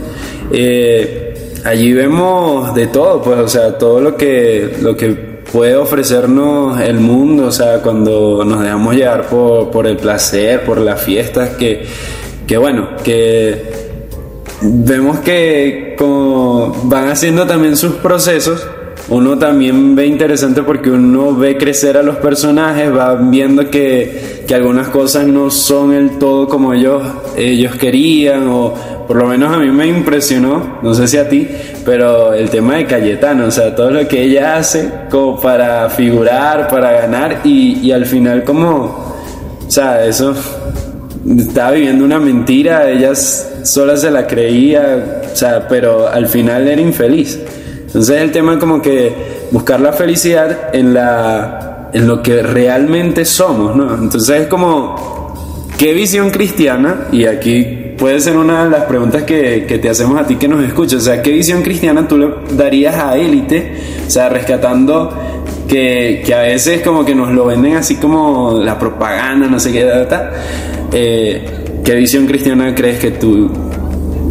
Eh, 0.51 1.53
allí 1.63 1.93
vemos 1.93 2.73
de 2.73 2.87
todo, 2.87 3.21
pues, 3.21 3.39
o 3.39 3.47
sea, 3.47 3.77
todo 3.77 4.01
lo 4.01 4.17
que, 4.17 4.75
lo 4.81 4.97
que 4.97 5.30
puede 5.51 5.75
ofrecernos 5.75 6.79
el 6.79 6.99
mundo, 6.99 7.47
o 7.47 7.51
sea, 7.51 7.81
cuando 7.81 8.43
nos 8.45 8.61
dejamos 8.61 8.95
llevar 8.95 9.27
por, 9.27 9.69
por 9.71 9.87
el 9.87 9.97
placer, 9.97 10.63
por 10.63 10.79
las 10.79 11.01
fiestas, 11.01 11.49
que, 11.51 11.85
que 12.47 12.57
bueno, 12.57 12.89
que 13.03 13.71
vemos 14.61 15.19
que 15.19 15.95
van 16.83 17.09
haciendo 17.09 17.45
también 17.47 17.75
sus 17.75 17.93
procesos, 17.95 18.65
uno 19.11 19.37
también 19.37 19.93
ve 19.93 20.05
interesante 20.07 20.63
porque 20.63 20.89
uno 20.89 21.35
ve 21.35 21.57
crecer 21.57 21.97
a 21.97 22.01
los 22.01 22.15
personajes, 22.15 22.95
va 22.95 23.13
viendo 23.15 23.69
que, 23.69 24.43
que, 24.47 24.55
algunas 24.55 24.87
cosas 24.87 25.27
no 25.27 25.51
son 25.51 25.93
el 25.93 26.17
todo 26.17 26.47
como 26.47 26.73
ellos, 26.73 27.03
ellos 27.35 27.75
querían, 27.75 28.47
o 28.47 28.73
por 29.05 29.17
lo 29.17 29.27
menos 29.27 29.53
a 29.53 29.59
mí 29.59 29.69
me 29.69 29.85
impresionó, 29.85 30.79
no 30.81 30.93
sé 30.93 31.09
si 31.09 31.17
a 31.17 31.27
ti, 31.27 31.45
pero 31.83 32.33
el 32.33 32.49
tema 32.49 32.75
de 32.75 32.85
Cayetano, 32.85 33.47
o 33.47 33.51
sea, 33.51 33.75
todo 33.75 33.91
lo 33.91 34.07
que 34.07 34.23
ella 34.23 34.55
hace 34.55 34.89
como 35.09 35.41
para 35.41 35.89
figurar, 35.89 36.69
para 36.69 36.93
ganar, 36.93 37.41
y, 37.43 37.79
y 37.85 37.91
al 37.91 38.05
final 38.05 38.45
como, 38.45 39.17
o 39.67 39.69
sea, 39.69 40.05
eso 40.05 40.33
estaba 41.37 41.71
viviendo 41.71 42.05
una 42.05 42.17
mentira, 42.17 42.89
ella 42.89 43.13
sola 43.13 43.97
se 43.97 44.09
la 44.09 44.25
creía, 44.25 45.21
o 45.33 45.35
sea, 45.35 45.67
pero 45.67 46.07
al 46.07 46.27
final 46.27 46.65
era 46.65 46.81
infeliz. 46.81 47.37
Entonces 47.91 48.21
el 48.21 48.31
tema 48.31 48.57
como 48.57 48.81
que 48.81 49.47
buscar 49.51 49.81
la 49.81 49.91
felicidad 49.91 50.73
en, 50.73 50.93
la, 50.93 51.89
en 51.91 52.07
lo 52.07 52.23
que 52.23 52.41
realmente 52.41 53.25
somos, 53.25 53.75
¿no? 53.75 53.93
Entonces 53.93 54.43
es 54.43 54.47
como, 54.47 55.33
¿qué 55.77 55.93
visión 55.93 56.29
cristiana? 56.29 57.07
Y 57.11 57.25
aquí 57.25 57.95
puede 57.97 58.21
ser 58.21 58.37
una 58.37 58.63
de 58.63 58.69
las 58.69 58.85
preguntas 58.85 59.23
que, 59.23 59.65
que 59.67 59.77
te 59.77 59.89
hacemos 59.89 60.17
a 60.21 60.25
ti 60.25 60.37
que 60.37 60.47
nos 60.47 60.63
escuchas. 60.63 61.01
O 61.01 61.05
sea, 61.05 61.21
¿qué 61.21 61.31
visión 61.31 61.61
cristiana 61.63 62.07
tú 62.07 62.17
le 62.17 62.29
darías 62.51 62.95
a 62.95 63.17
élite? 63.17 63.73
O 64.07 64.09
sea, 64.09 64.29
rescatando 64.29 65.13
que, 65.67 66.23
que, 66.25 66.33
a 66.33 66.43
veces 66.43 66.81
como 66.83 67.03
que 67.03 67.13
nos 67.13 67.33
lo 67.33 67.45
venden 67.45 67.75
así 67.75 67.95
como 67.95 68.61
la 68.63 68.79
propaganda, 68.79 69.47
no 69.47 69.59
sé 69.59 69.73
qué, 69.73 69.83
data. 69.83 70.31
Eh, 70.93 71.45
¿Qué 71.83 71.95
visión 71.95 72.25
cristiana 72.25 72.73
crees 72.73 72.99
que 72.99 73.11
tú... 73.11 73.51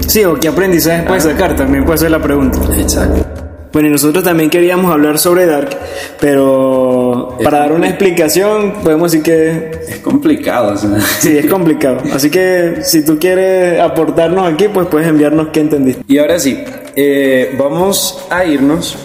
Sí, 0.07 0.25
o 0.25 0.35
qué 0.35 0.49
aprendizaje 0.49 1.03
puedes 1.03 1.25
sacar, 1.25 1.55
también 1.55 1.85
puede 1.85 1.99
ser 1.99 2.11
la 2.11 2.23
pregunta. 2.23 2.59
Exacto. 2.79 3.40
Bueno, 3.73 3.89
y 3.89 3.93
nosotros 3.93 4.25
también 4.25 4.51
queríamos 4.51 4.91
hablar 4.91 5.19
sobre 5.19 5.47
Dark, 5.47 5.71
pero 6.19 7.37
es 7.39 7.45
para 7.45 7.61
dar 7.61 7.73
una 7.73 7.89
explicación 7.89 8.73
podemos 8.83 9.13
decir 9.13 9.25
que... 9.25 9.71
Es 9.89 9.99
complicado. 9.99 10.75
O 10.75 10.77
sea. 10.77 11.01
Sí, 11.01 11.39
es 11.39 11.47
complicado. 11.47 11.99
Así 12.13 12.31
que 12.31 12.79
si 12.83 13.05
tú 13.05 13.19
quieres 13.19 13.81
aportarnos 13.81 14.53
aquí, 14.53 14.67
pues 14.69 14.89
puedes 14.89 15.07
enviarnos 15.07 15.49
qué 15.53 15.61
entendiste. 15.61 16.03
Y 16.09 16.19
ahora 16.19 16.39
sí, 16.41 16.65
eh, 16.97 17.55
vamos 17.59 18.27
a 18.29 18.45
irnos 18.45 18.97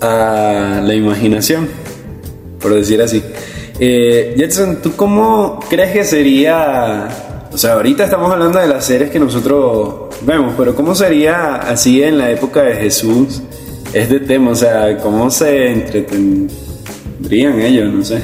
a 0.00 0.80
la 0.82 0.94
imaginación, 0.94 1.68
por 2.60 2.74
decir 2.74 3.00
así. 3.00 3.22
Eh, 3.80 4.34
Jetson, 4.36 4.82
¿tú 4.82 4.94
cómo 4.94 5.60
crees 5.68 5.92
que 5.92 6.04
sería... 6.04 7.08
O 7.52 7.56
sea, 7.56 7.74
ahorita 7.74 8.04
estamos 8.04 8.32
hablando 8.32 8.58
de 8.58 8.66
las 8.66 8.84
series 8.84 9.10
que 9.10 9.18
nosotros 9.18 10.03
vemos, 10.26 10.54
pero 10.56 10.74
¿cómo 10.74 10.94
sería 10.94 11.56
así 11.56 12.02
en 12.02 12.18
la 12.18 12.30
época 12.30 12.62
de 12.62 12.74
Jesús 12.76 13.42
este 13.92 14.20
tema? 14.20 14.52
O 14.52 14.54
sea, 14.54 14.96
¿cómo 14.98 15.30
se 15.30 15.72
entretendrían 15.72 17.60
ellos? 17.60 17.92
No 17.92 18.04
sé. 18.04 18.22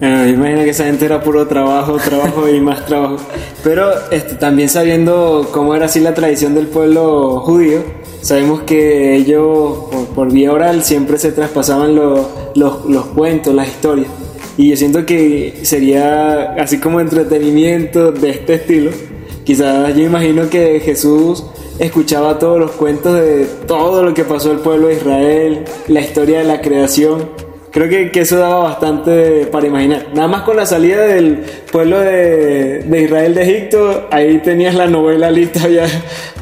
Bueno, 0.00 0.26
imagino 0.26 0.64
que 0.64 0.70
esa 0.70 0.84
gente 0.84 1.04
era 1.04 1.22
puro 1.22 1.46
trabajo, 1.46 1.98
trabajo 2.02 2.48
y 2.48 2.60
más 2.60 2.86
trabajo. 2.86 3.18
Pero 3.62 3.90
este, 4.10 4.34
también 4.36 4.68
sabiendo 4.68 5.50
cómo 5.52 5.74
era 5.74 5.86
así 5.86 6.00
la 6.00 6.14
tradición 6.14 6.54
del 6.54 6.68
pueblo 6.68 7.40
judío, 7.40 7.82
sabemos 8.22 8.62
que 8.62 9.14
ellos 9.14 9.90
por, 9.90 10.06
por 10.08 10.32
vía 10.32 10.52
oral 10.52 10.82
siempre 10.82 11.18
se 11.18 11.32
traspasaban 11.32 11.94
los, 11.94 12.26
los, 12.54 12.86
los 12.86 13.06
cuentos, 13.06 13.54
las 13.54 13.68
historias. 13.68 14.08
Y 14.56 14.70
yo 14.70 14.76
siento 14.76 15.04
que 15.04 15.60
sería 15.62 16.54
así 16.54 16.78
como 16.78 17.00
entretenimiento 17.00 18.10
de 18.10 18.30
este 18.30 18.54
estilo. 18.54 18.90
Quizás 19.50 19.96
yo 19.96 20.04
imagino 20.04 20.48
que 20.48 20.78
Jesús 20.78 21.42
escuchaba 21.80 22.38
todos 22.38 22.60
los 22.60 22.70
cuentos 22.70 23.14
de 23.14 23.46
todo 23.66 24.04
lo 24.04 24.14
que 24.14 24.22
pasó 24.22 24.52
el 24.52 24.60
pueblo 24.60 24.86
de 24.86 24.94
Israel, 24.94 25.64
la 25.88 26.02
historia 26.02 26.38
de 26.38 26.44
la 26.44 26.60
creación. 26.60 27.28
Creo 27.72 27.88
que, 27.88 28.10
que 28.10 28.20
eso 28.20 28.36
daba 28.36 28.64
bastante 28.64 29.46
para 29.46 29.66
imaginar. 29.66 30.06
Nada 30.12 30.26
más 30.26 30.42
con 30.42 30.56
la 30.56 30.66
salida 30.66 31.02
del 31.02 31.44
pueblo 31.70 32.00
de, 32.00 32.80
de 32.80 33.02
Israel 33.02 33.34
de 33.34 33.42
Egipto, 33.42 34.08
ahí 34.10 34.38
tenías 34.38 34.74
la 34.74 34.88
novela 34.88 35.30
lista 35.30 35.68
ya 35.68 35.86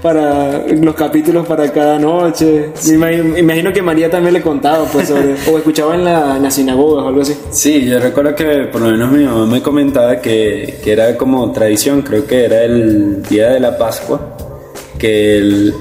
para 0.00 0.64
los 0.66 0.94
capítulos 0.94 1.46
para 1.46 1.70
cada 1.70 1.98
noche. 1.98 2.70
Me 2.86 2.94
imagino, 2.94 3.38
imagino, 3.38 3.72
que 3.72 3.82
María 3.82 4.10
también 4.10 4.32
le 4.34 4.40
contaba, 4.40 4.84
pues, 4.86 5.08
sobre, 5.08 5.34
o 5.50 5.58
escuchaba 5.58 5.94
en 5.96 6.04
la, 6.04 6.36
en 6.36 6.42
la 6.42 6.50
sinagoga 6.50 7.02
o 7.02 7.08
algo 7.08 7.20
así. 7.20 7.34
Sí, 7.50 7.84
yo 7.84 7.98
recuerdo 7.98 8.34
que 8.34 8.68
por 8.72 8.80
lo 8.80 8.90
menos 8.90 9.12
mi 9.12 9.24
mamá 9.24 9.44
me 9.44 9.60
comentaba 9.60 10.20
que, 10.22 10.78
que 10.82 10.92
era 10.92 11.14
como 11.16 11.52
tradición, 11.52 12.00
creo 12.00 12.26
que 12.26 12.46
era 12.46 12.62
el 12.64 13.22
día 13.24 13.50
de 13.50 13.60
la 13.60 13.76
Pascua, 13.76 14.34
que 14.98 15.36
el, 15.36 15.74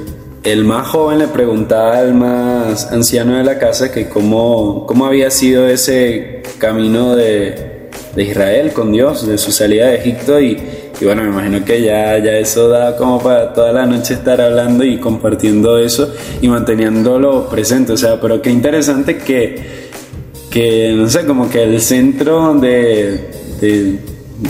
el 0.51 0.63
más 0.63 0.87
joven 0.87 1.19
le 1.19 1.27
preguntaba 1.27 1.97
al 1.99 2.13
más 2.13 2.91
anciano 2.91 3.37
de 3.37 3.43
la 3.43 3.57
casa 3.59 3.91
que 3.91 4.07
cómo, 4.07 4.85
cómo 4.85 5.05
había 5.05 5.29
sido 5.29 5.67
ese 5.67 6.43
camino 6.57 7.15
de, 7.15 7.89
de 8.15 8.23
Israel 8.23 8.71
con 8.73 8.91
Dios, 8.91 9.27
de 9.27 9.37
su 9.37 9.51
salida 9.51 9.87
de 9.87 9.97
Egipto 9.97 10.39
y 10.39 10.57
y 10.99 11.05
bueno, 11.05 11.21
me 11.23 11.29
imagino 11.29 11.63
que 11.63 11.81
ya, 11.81 12.17
ya 12.17 12.37
eso 12.37 12.69
da 12.69 12.95
como 12.97 13.19
para 13.19 13.53
toda 13.53 13.71
la 13.71 13.85
noche 13.85 14.15
estar 14.15 14.41
hablando 14.41 14.83
y 14.83 14.97
compartiendo 14.97 15.77
eso 15.77 16.11
y 16.41 16.47
manteniéndolo 16.47 17.47
presente. 17.49 17.93
O 17.93 17.97
sea, 17.97 18.19
pero 18.19 18.41
qué 18.41 18.49
interesante 18.49 19.17
que, 19.17 19.89
que 20.49 20.93
no 20.95 21.07
sé, 21.07 21.25
como 21.25 21.49
que 21.49 21.63
el 21.63 21.79
centro 21.81 22.55
de, 22.55 23.29
de 23.61 23.99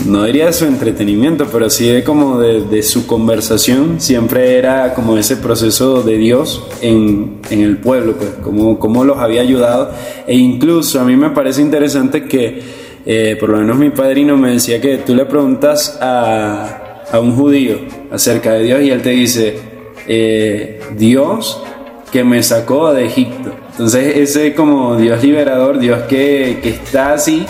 no 0.06 0.24
diría 0.24 0.52
su 0.52 0.66
entretenimiento, 0.66 1.46
pero 1.50 1.70
sí 1.70 1.88
de 1.88 2.04
como 2.04 2.38
de, 2.38 2.62
de, 2.62 2.82
su 2.82 3.06
conversación 3.06 4.00
siempre 4.00 4.58
era 4.58 4.92
como 4.92 5.16
ese 5.16 5.36
proceso 5.36 6.02
de 6.02 6.18
Dios 6.18 6.62
en, 6.82 7.40
en 7.48 7.60
el 7.62 7.78
pueblo, 7.78 8.14
pues 8.16 8.30
como, 8.42 8.78
como 8.78 9.04
los 9.04 9.18
había 9.18 9.40
ayudado. 9.40 9.90
E 10.26 10.36
incluso 10.36 11.00
a 11.00 11.04
mí 11.04 11.16
me 11.16 11.30
parece 11.30 11.62
interesante 11.62 12.24
que 12.24 12.60
eh, 13.06 13.36
por 13.40 13.48
lo 13.48 13.58
menos 13.58 13.78
mi 13.78 13.88
padrino 13.90 14.36
me 14.36 14.52
decía 14.52 14.80
que 14.80 14.98
tú 14.98 15.14
le 15.14 15.24
preguntas 15.24 15.98
a, 16.02 17.04
a 17.10 17.20
un 17.20 17.34
judío 17.34 17.78
acerca 18.10 18.52
de 18.52 18.64
Dios 18.64 18.82
y 18.82 18.90
él 18.90 19.00
te 19.00 19.10
dice, 19.10 19.56
eh, 20.06 20.80
Dios 20.96 21.62
que 22.12 22.24
me 22.24 22.42
sacó 22.42 22.92
de 22.92 23.06
Egipto. 23.06 23.52
Entonces 23.70 24.16
ese 24.16 24.54
como 24.54 24.96
Dios 24.96 25.22
liberador, 25.22 25.78
Dios 25.78 26.02
que, 26.08 26.58
que 26.62 26.70
está 26.70 27.14
así 27.14 27.46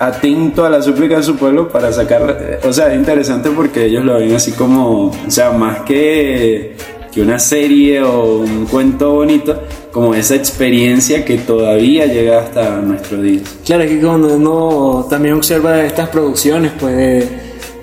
atento 0.00 0.64
a 0.64 0.70
la 0.70 0.80
súplica 0.82 1.18
de 1.18 1.22
su 1.22 1.36
pueblo 1.36 1.68
para 1.68 1.92
sacar, 1.92 2.58
o 2.64 2.72
sea, 2.72 2.92
es 2.92 2.98
interesante 2.98 3.50
porque 3.50 3.84
ellos 3.84 4.02
lo 4.04 4.14
ven 4.18 4.34
así 4.34 4.52
como, 4.52 5.08
o 5.10 5.30
sea, 5.30 5.50
más 5.52 5.80
que, 5.80 6.74
que 7.12 7.20
una 7.20 7.38
serie 7.38 8.02
o 8.02 8.38
un 8.38 8.64
cuento 8.66 9.12
bonito, 9.12 9.60
como 9.92 10.14
esa 10.14 10.36
experiencia 10.36 11.24
que 11.24 11.36
todavía 11.38 12.06
llega 12.06 12.40
hasta 12.40 12.76
nuestros 12.80 13.22
días. 13.22 13.42
Claro, 13.66 13.82
es 13.82 13.90
que 13.90 14.00
cuando 14.00 14.34
uno 14.36 15.06
también 15.10 15.34
observa 15.34 15.84
estas 15.84 16.08
producciones, 16.08 16.72
pues, 16.80 16.96
de, 16.96 17.28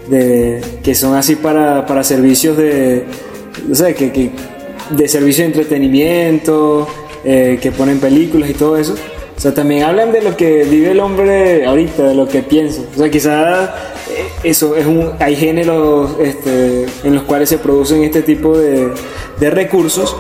de- 0.09 0.61
que 0.81 0.95
son 0.95 1.13
así 1.15 1.35
para, 1.35 1.85
para 1.85 2.03
servicios 2.03 2.57
de, 2.57 3.03
o 3.71 3.75
sea, 3.75 3.93
que, 3.93 4.11
que- 4.11 4.31
de 4.89 5.07
servicio 5.07 5.43
de 5.43 5.49
entretenimiento, 5.49 6.87
eh, 7.23 7.59
que 7.61 7.71
ponen 7.71 7.99
películas 7.99 8.49
y 8.49 8.53
todo 8.53 8.77
eso. 8.77 8.95
O 9.37 9.39
sea, 9.39 9.53
también 9.53 9.83
hablan 9.83 10.11
de 10.11 10.21
lo 10.21 10.35
que 10.35 10.63
vive 10.63 10.91
el 10.91 10.99
hombre 10.99 11.65
ahorita, 11.65 12.03
de 12.03 12.15
lo 12.15 12.27
que 12.27 12.41
piensa. 12.41 12.81
O 12.95 12.97
sea, 12.97 13.11
quizás 13.11 13.69
eh, 14.09 14.25
eso 14.43 14.75
es 14.75 14.85
un, 14.87 15.11
hay 15.19 15.35
géneros 15.35 16.17
este, 16.19 16.87
en 17.03 17.13
los 17.13 17.23
cuales 17.23 17.47
se 17.49 17.59
producen 17.59 18.03
este 18.03 18.23
tipo 18.23 18.57
de, 18.57 18.89
de 19.39 19.49
recursos 19.51 20.15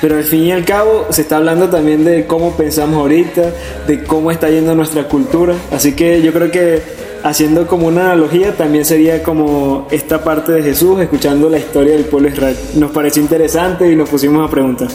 pero 0.00 0.16
al 0.16 0.24
fin 0.24 0.44
y 0.44 0.52
al 0.52 0.64
cabo 0.64 1.06
se 1.10 1.22
está 1.22 1.36
hablando 1.36 1.68
también 1.68 2.04
de 2.04 2.26
cómo 2.26 2.56
pensamos 2.56 2.96
ahorita, 2.96 3.52
de 3.86 4.02
cómo 4.04 4.30
está 4.30 4.48
yendo 4.48 4.74
nuestra 4.74 5.04
cultura. 5.04 5.54
Así 5.70 5.92
que 5.92 6.22
yo 6.22 6.32
creo 6.32 6.50
que 6.50 6.82
haciendo 7.22 7.66
como 7.66 7.86
una 7.86 8.12
analogía 8.12 8.56
también 8.56 8.84
sería 8.84 9.22
como 9.22 9.86
esta 9.90 10.22
parte 10.24 10.52
de 10.52 10.62
Jesús, 10.62 11.00
escuchando 11.00 11.48
la 11.48 11.58
historia 11.58 11.92
del 11.92 12.04
pueblo 12.04 12.28
Israel. 12.28 12.56
Nos 12.76 12.90
pareció 12.90 13.22
interesante 13.22 13.90
y 13.90 13.96
nos 13.96 14.08
pusimos 14.08 14.46
a 14.46 14.50
preguntar. 14.50 14.88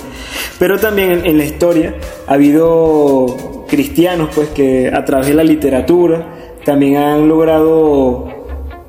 Pero 0.60 0.80
también 0.80 1.26
en, 1.26 1.38
la 1.38 1.46
historia 1.46 1.96
ha 2.28 2.34
habido 2.34 3.66
cristianos 3.68 4.30
pues 4.34 4.50
que 4.50 4.92
a 4.94 5.04
través 5.06 5.28
de 5.28 5.34
la 5.34 5.44
literatura 5.44 6.56
también 6.64 6.98
han 6.98 7.28
logrado 7.28 8.28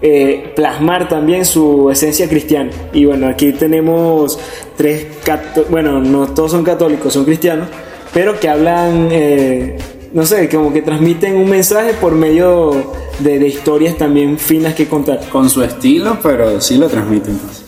eh, 0.01 0.53
plasmar 0.55 1.09
también 1.09 1.45
su 1.45 1.91
esencia 1.91 2.29
cristiana. 2.29 2.71
Y 2.93 3.05
bueno, 3.05 3.29
aquí 3.29 3.53
tenemos 3.53 4.39
tres, 4.77 5.07
bueno, 5.71 6.01
no 6.01 6.29
todos 6.29 6.53
son 6.53 6.65
católicos, 6.65 7.13
son 7.13 7.25
cristianos, 7.25 7.69
pero 8.13 8.39
que 8.39 8.49
hablan, 8.49 9.09
eh, 9.11 9.77
no 10.13 10.25
sé, 10.27 10.49
como 10.49 10.73
que 10.73 10.83
transmiten 10.83 11.37
un 11.37 11.49
mensaje 11.51 11.93
por 12.01 12.13
medio 12.15 12.93
de, 13.19 13.39
de 13.39 13.49
historias 13.49 13.97
también 13.97 14.39
finas 14.39 14.75
que 14.75 14.87
contar. 14.87 15.21
Con 15.31 15.49
su 15.51 15.63
estilo, 15.63 16.19
pero 16.23 16.61
sí 16.61 16.77
lo 16.77 16.89
transmiten. 16.89 17.37
pues. 17.39 17.63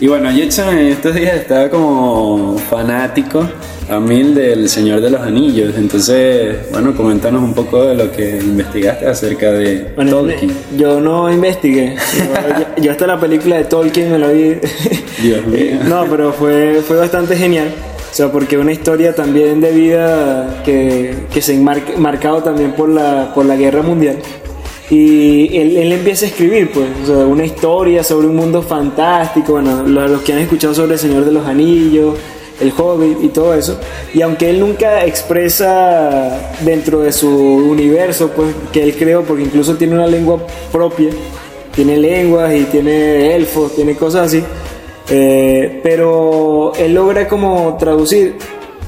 Y 0.00 0.06
bueno, 0.06 0.30
Jetson 0.30 0.68
en 0.78 0.86
estos 0.92 1.14
días 1.14 1.34
estaba 1.34 1.68
como 1.68 2.56
fanático 2.70 3.44
a 3.90 3.98
mil 3.98 4.32
del 4.34 4.68
Señor 4.68 5.00
de 5.00 5.10
los 5.10 5.20
Anillos. 5.20 5.74
Entonces, 5.76 6.56
bueno, 6.70 6.94
coméntanos 6.94 7.42
un 7.42 7.52
poco 7.52 7.82
de 7.84 7.94
lo 7.96 8.12
que 8.12 8.38
investigaste 8.38 9.06
acerca 9.06 9.50
de 9.50 9.90
Bueno, 9.96 10.12
Tolkien. 10.12 10.52
yo 10.76 11.00
no 11.00 11.28
investigué. 11.32 11.96
Yo, 12.80 12.92
hasta 12.92 13.06
la 13.08 13.18
película 13.18 13.56
de 13.56 13.64
Tolkien 13.64 14.12
me 14.12 14.18
la 14.20 14.28
vi. 14.28 14.56
Dios 15.20 15.44
mío. 15.46 15.78
No, 15.88 16.04
pero 16.08 16.32
fue, 16.32 16.80
fue 16.86 16.96
bastante 16.98 17.34
genial. 17.34 17.68
O 18.10 18.14
sea, 18.14 18.32
porque 18.32 18.56
una 18.58 18.72
historia 18.72 19.14
también 19.14 19.60
de 19.60 19.70
vida 19.70 20.62
que, 20.64 21.14
que 21.32 21.40
se 21.42 21.54
enmarca 21.54 21.92
marcado 21.98 22.42
también 22.42 22.72
por 22.72 22.88
la, 22.88 23.32
por 23.34 23.44
la 23.44 23.54
guerra 23.56 23.82
mundial. 23.82 24.16
Y 24.90 25.54
él, 25.58 25.76
él 25.76 25.92
empieza 25.92 26.24
a 26.24 26.28
escribir, 26.28 26.70
pues, 26.72 26.86
o 27.04 27.06
sea, 27.06 27.26
una 27.26 27.44
historia 27.44 28.02
sobre 28.02 28.26
un 28.26 28.36
mundo 28.36 28.62
fantástico. 28.62 29.52
Bueno, 29.52 29.82
lo- 29.86 30.08
los 30.08 30.22
que 30.22 30.32
han 30.32 30.38
escuchado 30.38 30.74
sobre 30.74 30.94
el 30.94 30.98
Señor 30.98 31.24
de 31.26 31.32
los 31.32 31.46
Anillos, 31.46 32.14
el 32.60 32.72
Hobbit 32.76 33.22
y 33.22 33.28
todo 33.28 33.52
eso. 33.54 33.78
Y 34.14 34.22
aunque 34.22 34.48
él 34.48 34.58
nunca 34.60 35.04
expresa 35.04 36.40
dentro 36.64 37.00
de 37.00 37.12
su 37.12 37.28
universo, 37.28 38.30
pues, 38.34 38.48
que 38.72 38.82
él 38.82 38.94
creó, 38.96 39.22
porque 39.22 39.42
incluso 39.42 39.74
tiene 39.76 39.94
una 39.94 40.06
lengua 40.06 40.38
propia, 40.72 41.10
tiene 41.74 41.98
lenguas 41.98 42.54
y 42.54 42.64
tiene 42.64 43.36
elfos, 43.36 43.74
tiene 43.76 43.94
cosas 43.94 44.26
así. 44.28 44.42
Eh, 45.10 45.80
pero 45.82 46.72
él 46.78 46.94
logra 46.94 47.26
como 47.28 47.76
traducir 47.78 48.36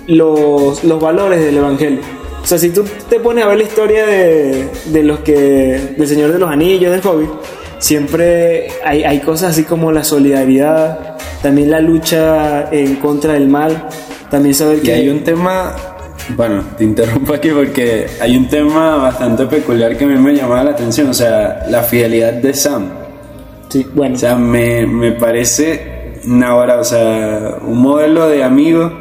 los, 0.06 0.84
los 0.84 1.00
valores 1.00 1.40
del 1.40 1.56
evangelio. 1.56 2.00
O 2.42 2.46
sea, 2.46 2.58
si 2.58 2.70
tú 2.70 2.84
te 3.08 3.20
pones 3.20 3.44
a 3.44 3.48
ver 3.48 3.58
la 3.58 3.64
historia 3.64 4.06
de, 4.06 4.68
de 4.86 5.02
los 5.02 5.20
que 5.20 5.94
del 5.96 6.08
Señor 6.08 6.32
de 6.32 6.38
los 6.38 6.50
Anillos, 6.50 6.90
del 6.90 7.06
Hobbit, 7.06 7.30
siempre 7.78 8.68
hay, 8.84 9.04
hay 9.04 9.20
cosas 9.20 9.52
así 9.52 9.64
como 9.64 9.92
la 9.92 10.04
solidaridad, 10.04 11.18
también 11.42 11.70
la 11.70 11.80
lucha 11.80 12.70
en 12.70 12.96
contra 12.96 13.34
del 13.34 13.48
mal, 13.48 13.88
también 14.30 14.54
saber 14.54 14.78
Y 14.78 14.82
que 14.82 14.92
hay 14.92 15.08
un 15.08 15.22
tema, 15.22 15.74
bueno, 16.36 16.64
te 16.78 16.84
interrumpo 16.84 17.34
aquí 17.34 17.50
porque 17.50 18.06
hay 18.20 18.36
un 18.36 18.48
tema 18.48 18.96
bastante 18.96 19.46
peculiar 19.46 19.96
que 19.96 20.04
a 20.04 20.06
mí 20.06 20.14
me 20.16 20.34
llamaba 20.34 20.64
la 20.64 20.70
atención, 20.70 21.10
o 21.10 21.14
sea, 21.14 21.66
la 21.68 21.82
fidelidad 21.82 22.34
de 22.34 22.54
Sam. 22.54 22.90
sí, 23.68 23.86
bueno, 23.94 24.14
O 24.14 24.18
sea, 24.18 24.36
me, 24.36 24.86
me 24.86 25.12
parece 25.12 25.89
ahora, 26.44 26.80
o 26.80 26.84
sea, 26.84 27.56
un 27.62 27.78
modelo 27.78 28.28
de 28.28 28.44
amigo. 28.44 28.92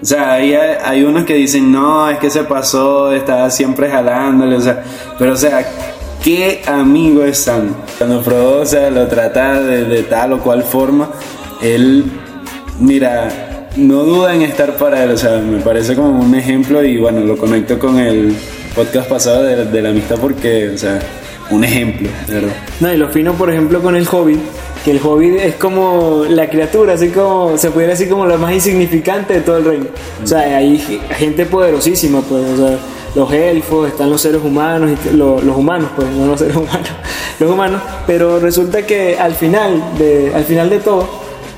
O 0.00 0.04
sea, 0.04 0.34
hay, 0.34 0.54
hay 0.54 1.02
unos 1.02 1.24
que 1.24 1.34
dicen, 1.34 1.72
no, 1.72 2.10
es 2.10 2.18
que 2.18 2.28
se 2.28 2.44
pasó, 2.44 3.12
estaba 3.12 3.50
siempre 3.50 3.90
jalándole, 3.90 4.56
o 4.56 4.60
sea, 4.60 4.82
pero 5.18 5.32
o 5.32 5.36
sea, 5.36 5.66
¿qué 6.22 6.62
amigo 6.66 7.24
es 7.24 7.38
Sam? 7.38 7.74
Cuando 7.96 8.22
Frodo, 8.22 8.60
o 8.60 8.66
sea, 8.66 8.90
lo 8.90 9.06
trata 9.06 9.60
de, 9.62 9.84
de 9.84 10.02
tal 10.02 10.34
o 10.34 10.40
cual 10.40 10.62
forma, 10.62 11.08
él, 11.62 12.04
mira, 12.80 13.68
no 13.76 14.04
duda 14.04 14.34
en 14.34 14.42
estar 14.42 14.76
para 14.76 15.04
él, 15.04 15.12
o 15.12 15.16
sea, 15.16 15.38
me 15.38 15.60
parece 15.60 15.94
como 15.94 16.20
un 16.20 16.34
ejemplo 16.34 16.84
y 16.84 16.98
bueno, 16.98 17.20
lo 17.20 17.38
conecto 17.38 17.78
con 17.78 17.98
el 17.98 18.36
podcast 18.74 19.08
pasado 19.08 19.42
de, 19.42 19.64
de 19.64 19.82
la 19.82 19.88
amistad 19.88 20.16
porque, 20.20 20.68
o 20.68 20.76
sea, 20.76 20.98
un 21.50 21.64
ejemplo, 21.64 22.08
de 22.26 22.34
verdad. 22.34 22.54
No, 22.80 22.92
y 22.92 22.96
lo 22.96 23.08
fino, 23.08 23.32
por 23.34 23.50
ejemplo, 23.50 23.80
con 23.80 23.96
el 23.96 24.06
Hobbit, 24.06 24.40
que 24.84 24.90
el 24.90 25.00
Hobbit 25.02 25.36
es 25.36 25.54
como 25.54 26.24
la 26.28 26.48
criatura, 26.50 26.92
así 26.94 27.08
como, 27.08 27.56
se 27.56 27.70
pudiera 27.70 27.92
decir 27.92 28.08
como 28.08 28.26
la 28.26 28.36
más 28.36 28.52
insignificante 28.52 29.34
de 29.34 29.40
todo 29.40 29.56
el 29.58 29.64
reino. 29.64 29.86
O 30.22 30.26
sea, 30.26 30.40
hay 30.58 30.78
ge- 30.78 31.00
gente 31.16 31.46
poderosísima, 31.46 32.20
pues, 32.20 32.44
o 32.50 32.56
sea, 32.56 32.78
los 33.14 33.32
elfos, 33.32 33.88
están 33.88 34.10
los 34.10 34.20
seres 34.20 34.42
humanos, 34.44 34.90
y 34.92 34.96
t- 34.96 35.12
lo- 35.14 35.40
los 35.40 35.56
humanos, 35.56 35.88
pues, 35.96 36.08
no 36.10 36.26
los 36.26 36.38
seres 36.38 36.56
humanos, 36.56 36.88
los 37.40 37.50
humanos, 37.50 37.80
pero 38.06 38.38
resulta 38.40 38.82
que 38.82 39.18
al 39.18 39.34
final 39.34 39.82
de, 39.98 40.32
al 40.34 40.44
final 40.44 40.68
de 40.68 40.78
todo, 40.80 41.08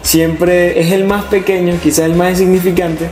siempre 0.03 0.79
es 0.81 0.93
el 0.93 1.05
más 1.05 1.25
pequeño, 1.25 1.75
quizás 1.83 2.05
el 2.05 2.15
más 2.15 2.31
insignificante, 2.31 3.09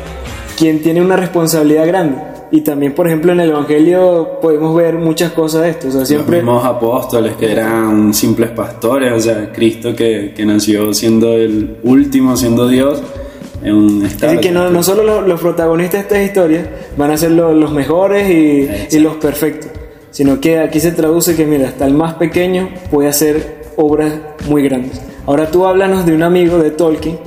quien 0.57 0.81
tiene 0.81 1.01
una 1.03 1.17
responsabilidad 1.17 1.87
grande. 1.89 2.34
Y 2.57 2.61
también, 2.61 2.95
por 2.95 3.09
ejemplo, 3.09 3.33
en 3.33 3.41
el 3.41 3.51
Evangelio 3.51 4.39
podemos 4.41 4.77
ver 4.77 4.95
muchas 4.95 5.33
cosas 5.33 5.63
de 5.63 5.71
esto. 5.71 5.89
O 5.89 5.91
sea, 5.91 6.05
siempre... 6.07 6.37
Los 6.37 6.45
mismos 6.45 6.65
apóstoles 6.65 7.35
que 7.35 7.51
eran 7.51 8.15
simples 8.15 8.51
pastores, 8.51 9.13
o 9.13 9.19
sea, 9.19 9.51
Cristo 9.53 9.93
que, 9.97 10.33
que 10.37 10.47
nació 10.47 10.95
siendo 10.95 11.33
el 11.33 11.79
último, 11.83 12.37
siendo 12.37 12.69
Dios, 12.69 13.03
en 13.61 13.75
un 13.75 14.07
estado. 14.07 14.31
Así 14.33 14.41
que 14.41 14.53
no, 14.53 14.71
no 14.71 14.85
solo 14.85 15.03
los, 15.03 15.27
los 15.27 15.41
protagonistas 15.41 15.95
de 15.99 16.01
estas 16.05 16.23
historias 16.25 16.69
van 16.97 17.11
a 17.11 17.17
ser 17.17 17.33
lo- 17.33 17.53
los 17.55 17.73
mejores 17.73 18.31
y, 18.31 18.97
y 18.97 19.01
los 19.01 19.17
perfectos, 19.17 19.71
sino 20.13 20.39
que 20.41 20.61
aquí 20.61 20.79
se 20.79 20.93
traduce 20.93 21.35
que, 21.35 21.47
mira, 21.47 21.67
hasta 21.67 21.87
el 21.87 21.95
más 21.95 22.15
pequeño 22.15 22.69
puede 22.89 23.09
hacer 23.09 23.65
obras 23.77 24.13
muy 24.49 24.63
grandes. 24.63 25.01
Ahora 25.27 25.51
tú 25.51 25.67
háblanos 25.67 26.07
de 26.07 26.15
un 26.15 26.23
amigo 26.23 26.59
de 26.59 26.71
Tolkien, 26.71 27.19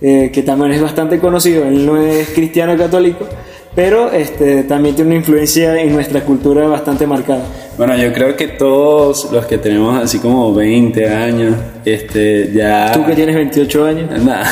eh, 0.00 0.30
que 0.32 0.42
también 0.42 0.72
es 0.72 0.80
bastante 0.80 1.18
conocido, 1.18 1.62
él 1.64 1.84
no 1.84 1.98
es 1.98 2.30
cristiano 2.30 2.74
católico, 2.78 3.26
pero 3.74 4.12
este, 4.12 4.64
también 4.64 4.94
tiene 4.94 5.10
una 5.10 5.18
influencia 5.18 5.80
en 5.80 5.94
nuestra 5.94 6.22
cultura 6.22 6.66
bastante 6.66 7.06
marcada. 7.06 7.42
Bueno, 7.78 7.96
yo 7.96 8.12
creo 8.12 8.36
que 8.36 8.48
todos 8.48 9.32
los 9.32 9.46
que 9.46 9.56
tenemos 9.56 10.02
así 10.02 10.18
como 10.18 10.52
20 10.52 11.08
años, 11.08 11.56
este, 11.84 12.52
ya. 12.52 12.92
Tú 12.92 13.06
que 13.06 13.14
tienes 13.14 13.34
28 13.34 13.84
años. 13.84 14.10
Nada. 14.24 14.46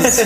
Sí. 0.00 0.24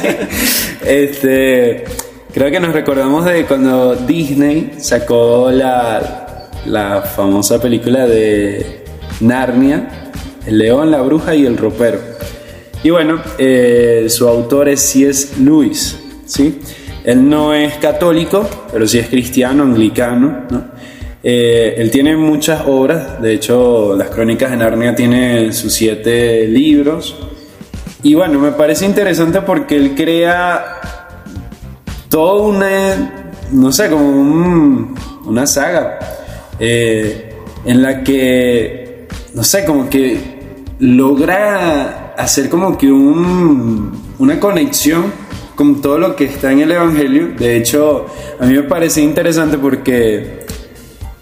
Este, 0.86 1.84
creo 2.32 2.50
que 2.50 2.58
nos 2.58 2.72
recordamos 2.72 3.26
de 3.26 3.44
cuando 3.44 3.94
Disney 3.94 4.72
sacó 4.78 5.50
la, 5.50 6.48
la 6.64 7.02
famosa 7.02 7.60
película 7.60 8.06
de 8.06 8.84
Narnia, 9.20 10.10
El 10.46 10.58
león, 10.58 10.90
la 10.90 11.02
bruja 11.02 11.34
y 11.34 11.44
el 11.44 11.58
ropero. 11.58 11.98
Y 12.82 12.90
bueno, 12.90 13.20
eh, 13.38 14.06
su 14.08 14.26
autor 14.26 14.68
es 14.70 14.80
C.S. 14.80 15.40
Lewis, 15.40 15.98
¿sí? 16.26 16.60
Él 17.04 17.28
no 17.28 17.52
es 17.54 17.74
católico, 17.74 18.48
pero 18.72 18.86
sí 18.86 18.98
es 18.98 19.08
cristiano, 19.08 19.62
anglicano, 19.64 20.40
¿no? 20.50 20.64
Eh, 21.24 21.74
él 21.78 21.90
tiene 21.90 22.16
muchas 22.16 22.62
obras, 22.66 23.20
de 23.22 23.34
hecho, 23.34 23.94
las 23.96 24.08
Crónicas 24.10 24.50
de 24.50 24.56
Narnia 24.56 24.94
tiene 24.94 25.52
sus 25.52 25.72
siete 25.72 26.46
libros. 26.48 27.14
Y 28.02 28.14
bueno, 28.14 28.40
me 28.40 28.50
parece 28.52 28.86
interesante 28.86 29.40
porque 29.42 29.76
él 29.76 29.94
crea 29.94 30.80
toda 32.08 32.42
una, 32.42 33.28
no 33.52 33.70
sé, 33.72 33.88
como 33.88 34.04
un- 34.08 34.94
una 35.24 35.46
saga 35.46 35.98
eh, 36.58 37.36
en 37.64 37.82
la 37.82 38.02
que, 38.02 39.06
no 39.34 39.44
sé, 39.44 39.64
como 39.64 39.88
que 39.88 40.18
logra 40.80 42.14
hacer 42.18 42.48
como 42.48 42.76
que 42.76 42.90
un, 42.90 44.14
una 44.18 44.38
conexión 44.40 45.12
con 45.62 45.80
todo 45.80 45.96
lo 45.96 46.16
que 46.16 46.24
está 46.24 46.50
en 46.50 46.58
el 46.58 46.72
Evangelio. 46.72 47.28
De 47.38 47.56
hecho, 47.56 48.06
a 48.40 48.46
mí 48.46 48.54
me 48.54 48.64
parece 48.64 49.00
interesante 49.00 49.58
porque 49.58 50.40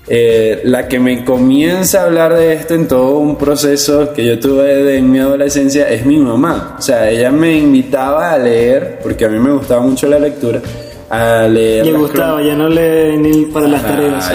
eh, 0.09 0.63
la 0.65 0.89
que 0.89 0.99
me 0.99 1.27
comienza 1.27 2.01
a 2.01 2.05
hablar 2.05 2.33
de 2.33 2.55
esto 2.55 2.73
en 2.73 2.89
todo 2.89 3.19
un 3.19 3.37
proceso 3.37 4.15
que 4.15 4.25
yo 4.25 4.41
tuve 4.41 4.83
de, 4.83 4.97
en 4.97 5.11
mi 5.11 5.19
adolescencia 5.19 5.91
es 5.91 6.07
mi 6.07 6.17
mamá. 6.17 6.77
O 6.79 6.81
sea, 6.81 7.11
ella 7.11 7.31
me 7.31 7.55
invitaba 7.59 8.33
a 8.33 8.39
leer, 8.39 8.99
porque 9.03 9.27
a 9.27 9.29
mí 9.29 9.39
me 9.39 9.53
gustaba 9.53 9.83
mucho 9.83 10.09
la 10.09 10.19
lectura, 10.19 10.63
a 11.11 11.47
leer. 11.47 11.85
Le 11.85 11.93
gustaba, 11.93 12.43
ya 12.43 12.55
no 12.55 12.67
lee 12.67 13.19
ni 13.19 13.45
para 13.45 13.69
las 13.69 13.83
tareas. 13.83 14.33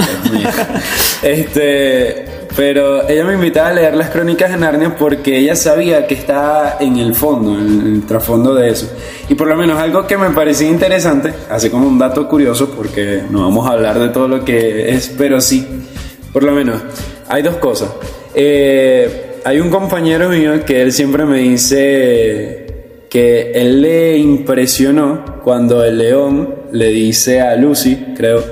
este, 1.24 2.26
pero 2.56 3.08
ella 3.10 3.26
me 3.26 3.34
invitaba 3.34 3.70
a 3.70 3.74
leer 3.74 3.96
las 3.96 4.10
crónicas 4.10 4.50
de 4.50 4.58
Narnia 4.58 4.96
porque 4.96 5.38
ella 5.38 5.56
sabía 5.56 6.08
que 6.08 6.13
estaba 6.13 6.78
en 6.80 6.98
el 6.98 7.13
fondo, 7.13 7.60
en 7.60 7.82
el 7.82 8.06
trasfondo 8.06 8.56
de 8.56 8.70
eso. 8.70 8.89
Y 9.28 9.36
por 9.36 9.48
lo 9.48 9.56
menos 9.58 9.80
algo 9.80 10.08
que 10.08 10.18
me 10.18 10.30
parecía 10.30 10.70
interesante, 10.70 11.34
así 11.50 11.70
como 11.70 11.88
un 11.88 12.00
dato 12.00 12.28
curioso, 12.28 12.70
porque 12.70 13.24
no 13.30 13.41
vamos 13.41 13.68
a 13.68 13.74
hablar 13.74 14.00
de 14.00 14.10
todo 14.10 14.28
lo 14.28 14.46
que 14.46 14.94
es, 14.94 15.13
pero 15.18 15.41
sí, 15.41 15.68
por 16.32 16.44
lo 16.44 16.54
menos, 16.54 16.82
hay 17.28 17.44
dos 17.44 17.56
cosas. 17.56 17.89
Eh, 18.34 19.41
hay 19.44 19.60
un 19.60 19.70
compañero 19.70 20.30
mío 20.30 20.63
que 20.65 20.82
él 20.82 20.91
siempre 20.91 21.26
me 21.26 21.39
dice 21.39 22.65
que 23.10 23.52
él 23.54 23.82
le 23.82 24.18
impresionó 24.18 25.41
cuando 25.44 25.84
el 25.84 25.98
león 25.98 26.56
le 26.72 26.88
dice 26.88 27.41
a 27.41 27.56
Lucy, 27.56 28.13
creo, 28.15 28.44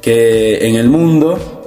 que 0.00 0.66
en 0.66 0.76
el 0.76 0.88
mundo 0.88 1.57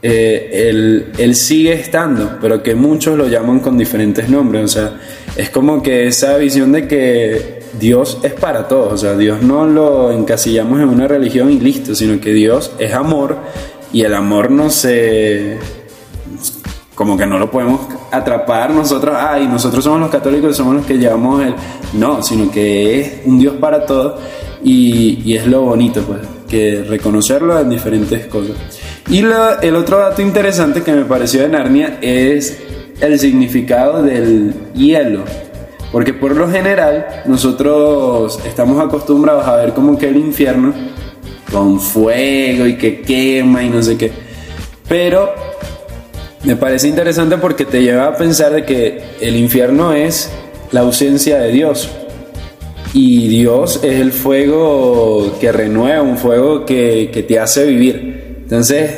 eh, 0.00 1.04
él, 1.18 1.34
sigue 1.34 1.72
estando, 1.72 2.38
pero 2.40 2.62
que 2.62 2.74
muchos 2.74 3.16
lo 3.18 3.26
llaman 3.26 3.60
con 3.60 3.76
diferentes 3.76 4.28
nombres. 4.28 4.64
O 4.64 4.68
sea, 4.68 5.00
es 5.36 5.50
como 5.50 5.82
que 5.82 6.06
esa 6.06 6.36
visión 6.36 6.72
de 6.72 6.86
que 6.86 7.62
Dios 7.78 8.18
es 8.22 8.32
para 8.34 8.68
todos. 8.68 8.92
O 8.92 8.98
sea, 8.98 9.16
Dios 9.16 9.42
no 9.42 9.66
lo 9.66 10.12
encasillamos 10.12 10.80
en 10.80 10.88
una 10.88 11.08
religión 11.08 11.50
y 11.50 11.58
listo, 11.58 11.94
sino 11.94 12.20
que 12.20 12.32
Dios 12.32 12.72
es 12.78 12.92
amor 12.94 13.36
y 13.92 14.02
el 14.02 14.14
amor 14.14 14.50
no 14.50 14.70
se. 14.70 15.58
Como 16.94 17.16
que 17.16 17.26
no 17.26 17.38
lo 17.38 17.48
podemos 17.48 17.80
atrapar 18.10 18.70
nosotros, 18.70 19.14
ay, 19.16 19.46
nosotros 19.46 19.84
somos 19.84 20.00
los 20.00 20.10
católicos, 20.10 20.56
somos 20.56 20.74
los 20.74 20.86
que 20.86 20.98
llevamos 20.98 21.44
el. 21.44 21.54
No, 21.92 22.22
sino 22.22 22.50
que 22.50 23.00
es 23.00 23.12
un 23.24 23.38
Dios 23.38 23.54
para 23.60 23.86
todos 23.86 24.20
y, 24.64 25.22
y 25.24 25.36
es 25.36 25.46
lo 25.46 25.62
bonito, 25.62 26.02
pues, 26.02 26.20
que 26.48 26.82
reconocerlo 26.82 27.58
en 27.60 27.70
diferentes 27.70 28.26
cosas. 28.26 28.56
Y 29.10 29.20
el 29.20 29.76
otro 29.76 29.98
dato 29.98 30.20
interesante 30.20 30.82
que 30.82 30.92
me 30.92 31.06
pareció 31.06 31.40
de 31.40 31.48
Narnia 31.48 31.98
es 32.02 32.58
el 33.00 33.18
significado 33.18 34.02
del 34.02 34.52
hielo. 34.74 35.24
Porque 35.90 36.12
por 36.12 36.36
lo 36.36 36.50
general 36.50 37.22
nosotros 37.24 38.38
estamos 38.44 38.84
acostumbrados 38.84 39.46
a 39.46 39.56
ver 39.56 39.72
como 39.72 39.96
que 39.96 40.08
el 40.08 40.18
infierno 40.18 40.74
con 41.50 41.80
fuego 41.80 42.66
y 42.66 42.76
que 42.76 43.00
quema 43.00 43.62
y 43.62 43.70
no 43.70 43.82
sé 43.82 43.96
qué. 43.96 44.12
Pero 44.86 45.32
me 46.44 46.56
parece 46.56 46.88
interesante 46.88 47.38
porque 47.38 47.64
te 47.64 47.82
lleva 47.82 48.08
a 48.08 48.16
pensar 48.16 48.52
de 48.52 48.66
que 48.66 49.02
el 49.22 49.36
infierno 49.36 49.94
es 49.94 50.30
la 50.70 50.80
ausencia 50.80 51.38
de 51.38 51.50
Dios. 51.50 51.88
Y 52.92 53.28
Dios 53.28 53.80
es 53.82 54.00
el 54.00 54.12
fuego 54.12 55.38
que 55.40 55.50
renueva, 55.50 56.02
un 56.02 56.18
fuego 56.18 56.66
que, 56.66 57.10
que 57.10 57.22
te 57.22 57.38
hace 57.38 57.64
vivir. 57.64 58.17
Entonces, 58.48 58.90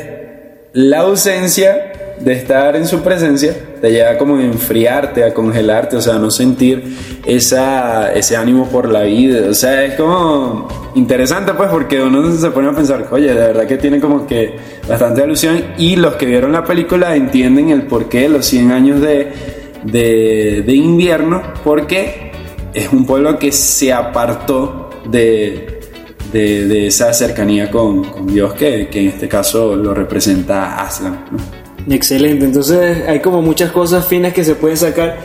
la 0.71 0.99
ausencia 0.99 1.91
de 2.21 2.31
estar 2.31 2.77
en 2.77 2.87
su 2.87 3.01
presencia 3.01 3.53
te 3.81 3.91
lleva 3.91 4.17
como 4.17 4.37
a 4.37 4.41
enfriarte, 4.41 5.25
a 5.25 5.33
congelarte, 5.33 5.97
o 5.97 6.01
sea, 6.01 6.15
a 6.15 6.19
no 6.19 6.31
sentir 6.31 6.95
esa, 7.25 8.13
ese 8.13 8.37
ánimo 8.37 8.69
por 8.69 8.87
la 8.87 9.01
vida. 9.01 9.49
O 9.49 9.53
sea, 9.53 9.83
es 9.83 9.95
como 9.95 10.69
interesante 10.95 11.51
pues 11.53 11.69
porque 11.69 12.01
uno 12.01 12.31
se 12.31 12.49
pone 12.51 12.69
a 12.69 12.71
pensar, 12.71 13.05
oye, 13.11 13.27
de 13.27 13.33
verdad 13.33 13.67
que 13.67 13.75
tiene 13.75 13.99
como 13.99 14.25
que 14.25 14.55
bastante 14.87 15.21
alusión 15.21 15.61
y 15.77 15.97
los 15.97 16.15
que 16.15 16.27
vieron 16.27 16.53
la 16.53 16.63
película 16.63 17.13
entienden 17.13 17.71
el 17.71 17.81
porqué 17.81 18.21
de 18.21 18.29
los 18.29 18.45
100 18.45 18.71
años 18.71 19.01
de, 19.01 19.33
de, 19.83 20.63
de 20.65 20.73
invierno, 20.73 21.41
porque 21.65 22.31
es 22.73 22.87
un 22.93 23.05
pueblo 23.05 23.37
que 23.37 23.51
se 23.51 23.91
apartó 23.91 24.91
de, 25.09 25.80
de, 26.31 26.87
esa 26.87 27.13
cercanía 27.13 27.69
con, 27.69 28.27
Dios 28.27 28.53
que, 28.53 28.89
en 28.91 29.07
este 29.07 29.27
caso 29.27 29.75
lo 29.75 29.93
representa 29.93 30.81
Aslan. 30.81 31.25
Excelente, 31.89 32.45
entonces 32.45 33.07
hay 33.07 33.19
como 33.19 33.41
muchas 33.41 33.71
cosas 33.71 34.05
finas 34.05 34.33
que 34.33 34.43
se 34.43 34.55
pueden 34.55 34.77
sacar 34.77 35.17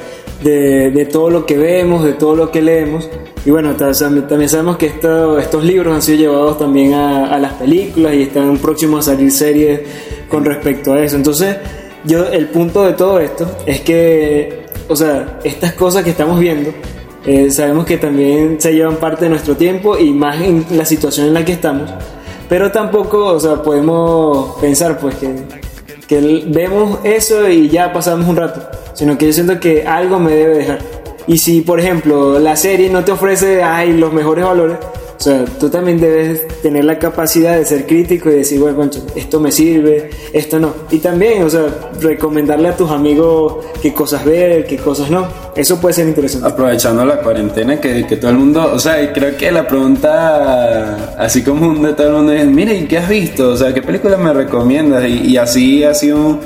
de, 0.42 1.08
todo 1.10 1.30
lo 1.30 1.46
que 1.46 1.56
vemos, 1.56 2.04
de 2.04 2.14
todo 2.14 2.34
lo 2.34 2.50
que 2.50 2.62
leemos. 2.62 3.08
Y 3.44 3.50
bueno, 3.50 3.76
también 3.76 4.48
sabemos 4.48 4.76
que 4.76 4.86
estos 4.86 5.64
libros 5.64 5.94
han 5.94 6.02
sido 6.02 6.18
llevados 6.18 6.58
también 6.58 6.94
a, 6.94 7.38
las 7.38 7.54
películas 7.54 8.14
y 8.14 8.22
están 8.22 8.56
próximos 8.58 9.06
a 9.06 9.12
salir 9.12 9.30
series 9.30 9.80
con 10.28 10.44
respecto 10.44 10.92
a 10.92 11.00
eso. 11.00 11.16
Entonces, 11.16 11.56
yo 12.04 12.26
el 12.26 12.46
punto 12.48 12.82
de 12.82 12.92
todo 12.94 13.20
esto 13.20 13.58
es 13.66 13.80
que, 13.80 14.66
o 14.88 14.96
sea, 14.96 15.40
estas 15.44 15.74
cosas 15.74 16.02
que 16.02 16.10
estamos 16.10 16.40
viendo 16.40 16.72
eh, 17.26 17.50
sabemos 17.50 17.86
que 17.86 17.98
también 17.98 18.60
se 18.60 18.72
llevan 18.72 18.96
parte 18.96 19.24
de 19.24 19.30
nuestro 19.30 19.56
tiempo 19.56 19.98
y 19.98 20.12
más 20.12 20.40
en 20.40 20.64
la 20.70 20.84
situación 20.84 21.26
en 21.26 21.34
la 21.34 21.44
que 21.44 21.52
estamos. 21.52 21.90
Pero 22.48 22.70
tampoco, 22.70 23.26
o 23.26 23.40
sea, 23.40 23.62
podemos 23.62 24.56
pensar 24.60 24.98
pues 24.98 25.16
que, 25.16 25.34
que 26.06 26.44
vemos 26.46 27.00
eso 27.02 27.48
y 27.48 27.68
ya 27.68 27.92
pasamos 27.92 28.28
un 28.28 28.36
rato, 28.36 28.62
sino 28.94 29.18
que 29.18 29.26
yo 29.26 29.32
siento 29.32 29.58
que 29.58 29.84
algo 29.84 30.20
me 30.20 30.32
debe 30.32 30.58
dejar. 30.58 30.78
Y 31.26 31.38
si, 31.38 31.62
por 31.62 31.80
ejemplo, 31.80 32.38
la 32.38 32.54
serie 32.54 32.88
no 32.88 33.04
te 33.04 33.10
ofrece 33.10 33.62
ay, 33.62 33.92
los 33.94 34.12
mejores 34.12 34.44
valores, 34.44 34.78
o 35.18 35.22
sea, 35.22 35.44
tú 35.58 35.70
también 35.70 35.98
debes 35.98 36.46
tener 36.60 36.84
la 36.84 36.98
capacidad 36.98 37.56
de 37.56 37.64
ser 37.64 37.86
crítico 37.86 38.30
y 38.30 38.34
decir, 38.34 38.60
bueno, 38.60 38.90
esto 39.14 39.40
me 39.40 39.50
sirve, 39.50 40.10
esto 40.32 40.58
no. 40.58 40.74
Y 40.90 40.98
también, 40.98 41.42
o 41.42 41.48
sea, 41.48 41.90
recomendarle 42.00 42.68
a 42.68 42.76
tus 42.76 42.90
amigos 42.90 43.64
qué 43.80 43.94
cosas 43.94 44.24
ver, 44.26 44.66
qué 44.66 44.76
cosas 44.76 45.10
no. 45.10 45.26
Eso 45.56 45.80
puede 45.80 45.94
ser 45.94 46.08
interesante. 46.08 46.46
Aprovechando 46.46 47.04
la 47.04 47.18
cuarentena, 47.22 47.80
que, 47.80 48.06
que 48.06 48.16
todo 48.16 48.30
el 48.30 48.36
mundo, 48.36 48.70
o 48.74 48.78
sea, 48.78 49.10
creo 49.12 49.36
que 49.38 49.50
la 49.50 49.66
pregunta 49.66 51.16
así 51.18 51.42
común 51.42 51.82
de 51.82 51.94
todo 51.94 52.08
el 52.08 52.12
mundo 52.12 52.32
es, 52.32 52.46
mire, 52.46 52.86
¿qué 52.86 52.98
has 52.98 53.08
visto? 53.08 53.50
O 53.50 53.56
sea, 53.56 53.72
¿qué 53.72 53.80
película 53.80 54.18
me 54.18 54.34
recomiendas? 54.34 55.08
Y, 55.08 55.36
así 55.38 55.82
ha 55.82 55.94
sido 55.94 56.18
un, 56.18 56.40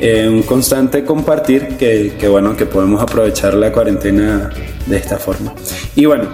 eh, 0.00 0.28
un 0.28 0.42
constante 0.42 1.02
compartir 1.04 1.76
que, 1.78 2.12
que, 2.18 2.28
bueno, 2.28 2.56
que 2.56 2.66
podemos 2.66 3.00
aprovechar 3.00 3.54
la 3.54 3.72
cuarentena 3.72 4.50
de 4.86 4.96
esta 4.96 5.16
forma. 5.16 5.54
Y 5.94 6.04
bueno, 6.04 6.24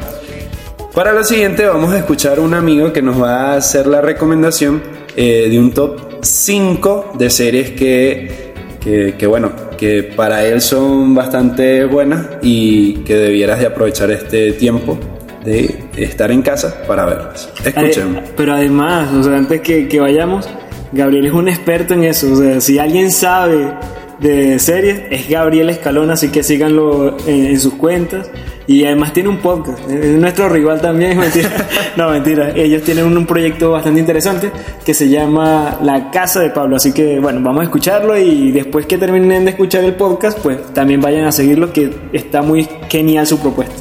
para 0.94 1.12
lo 1.12 1.24
siguiente 1.24 1.66
vamos 1.66 1.92
a 1.92 1.98
escuchar 1.98 2.40
un 2.40 2.54
amigo 2.54 2.92
que 2.92 3.02
nos 3.02 3.20
va 3.20 3.52
a 3.52 3.56
hacer 3.56 3.86
la 3.86 4.00
recomendación 4.00 4.82
eh, 5.16 5.48
de 5.50 5.58
un 5.58 5.72
top 5.72 6.22
5 6.22 7.12
de 7.18 7.30
series 7.30 7.70
que, 7.70 8.52
que, 8.80 9.26
bueno, 9.26 9.52
que 9.76 10.02
para 10.02 10.44
él 10.44 10.60
son 10.60 11.14
bastante 11.14 11.84
buenas 11.84 12.26
y 12.42 12.94
que 13.04 13.14
debieras 13.14 13.60
de 13.60 13.66
aprovechar 13.66 14.10
este 14.10 14.52
tiempo 14.52 14.98
de 15.44 15.84
estar 15.96 16.30
en 16.30 16.42
casa 16.42 16.82
para 16.86 17.04
verlas. 17.04 17.50
Escuchemos. 17.64 18.24
Pero 18.36 18.54
además, 18.54 19.12
o 19.12 19.22
sea, 19.22 19.36
antes 19.36 19.60
que, 19.60 19.88
que 19.88 20.00
vayamos, 20.00 20.48
Gabriel 20.92 21.26
es 21.26 21.32
un 21.32 21.48
experto 21.48 21.94
en 21.94 22.04
eso. 22.04 22.32
O 22.32 22.36
sea, 22.36 22.60
si 22.60 22.78
alguien 22.78 23.10
sabe 23.10 23.72
de 24.20 24.58
series 24.58 25.02
es 25.10 25.28
Gabriel 25.28 25.70
Escalona, 25.70 26.14
así 26.14 26.30
que 26.30 26.42
síganlo 26.42 27.16
en, 27.26 27.58
sus 27.60 27.74
cuentas. 27.74 28.30
Y 28.68 28.84
además 28.84 29.14
tiene 29.14 29.30
un 29.30 29.38
podcast, 29.38 29.78
es 29.90 30.18
nuestro 30.18 30.46
rival 30.50 30.78
también, 30.78 31.16
mentira. 31.18 31.50
no, 31.96 32.10
mentira, 32.10 32.50
ellos 32.54 32.82
tienen 32.82 33.06
un, 33.06 33.24
proyecto 33.24 33.70
bastante 33.70 33.98
interesante 33.98 34.52
que 34.84 34.92
se 34.92 35.08
llama 35.08 35.78
La 35.82 36.10
Casa 36.10 36.40
de 36.40 36.50
Pablo. 36.50 36.76
Así 36.76 36.92
que 36.92 37.18
bueno, 37.18 37.40
vamos 37.42 37.62
a 37.62 37.64
escucharlo 37.64 38.18
y 38.18 38.52
después 38.52 38.84
que 38.84 38.98
terminen 38.98 39.46
de 39.46 39.52
escuchar 39.52 39.84
el 39.84 39.94
podcast, 39.94 40.38
pues 40.40 40.74
también 40.74 41.00
vayan 41.00 41.24
a 41.24 41.32
seguirlo, 41.32 41.72
que 41.72 41.90
está 42.12 42.42
muy 42.42 42.68
genial 42.90 43.26
su 43.26 43.38
propuesta. 43.38 43.74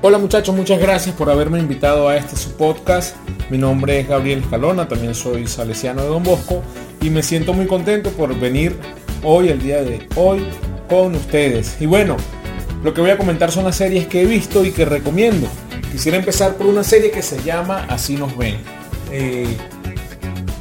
Hola 0.00 0.18
muchachos, 0.18 0.54
muchas 0.54 0.78
gracias 0.78 1.16
por 1.16 1.28
haberme 1.30 1.58
invitado 1.58 2.08
a 2.08 2.16
este 2.16 2.36
su 2.36 2.56
podcast. 2.56 3.16
Mi 3.50 3.58
nombre 3.58 3.98
es 3.98 4.08
Gabriel 4.08 4.38
Escalona, 4.38 4.86
también 4.86 5.16
soy 5.16 5.48
salesiano 5.48 6.02
de 6.02 6.08
Don 6.10 6.22
Bosco 6.22 6.62
y 7.00 7.10
me 7.10 7.24
siento 7.24 7.54
muy 7.54 7.66
contento 7.66 8.10
por 8.10 8.38
venir 8.38 8.76
hoy, 9.24 9.48
el 9.48 9.60
día 9.60 9.82
de 9.82 10.06
hoy, 10.14 10.44
con 10.88 11.16
ustedes. 11.16 11.76
Y 11.80 11.86
bueno, 11.86 12.16
lo 12.84 12.92
que 12.92 13.00
voy 13.00 13.10
a 13.10 13.16
comentar 13.16 13.50
son 13.50 13.64
las 13.64 13.76
series 13.76 14.06
que 14.06 14.20
he 14.20 14.26
visto 14.26 14.62
y 14.62 14.70
que 14.70 14.84
recomiendo. 14.84 15.48
Quisiera 15.90 16.18
empezar 16.18 16.56
por 16.56 16.66
una 16.66 16.84
serie 16.84 17.10
que 17.10 17.22
se 17.22 17.42
llama 17.42 17.86
Así 17.88 18.14
nos 18.14 18.36
ven. 18.36 18.58
Eh, 19.10 19.56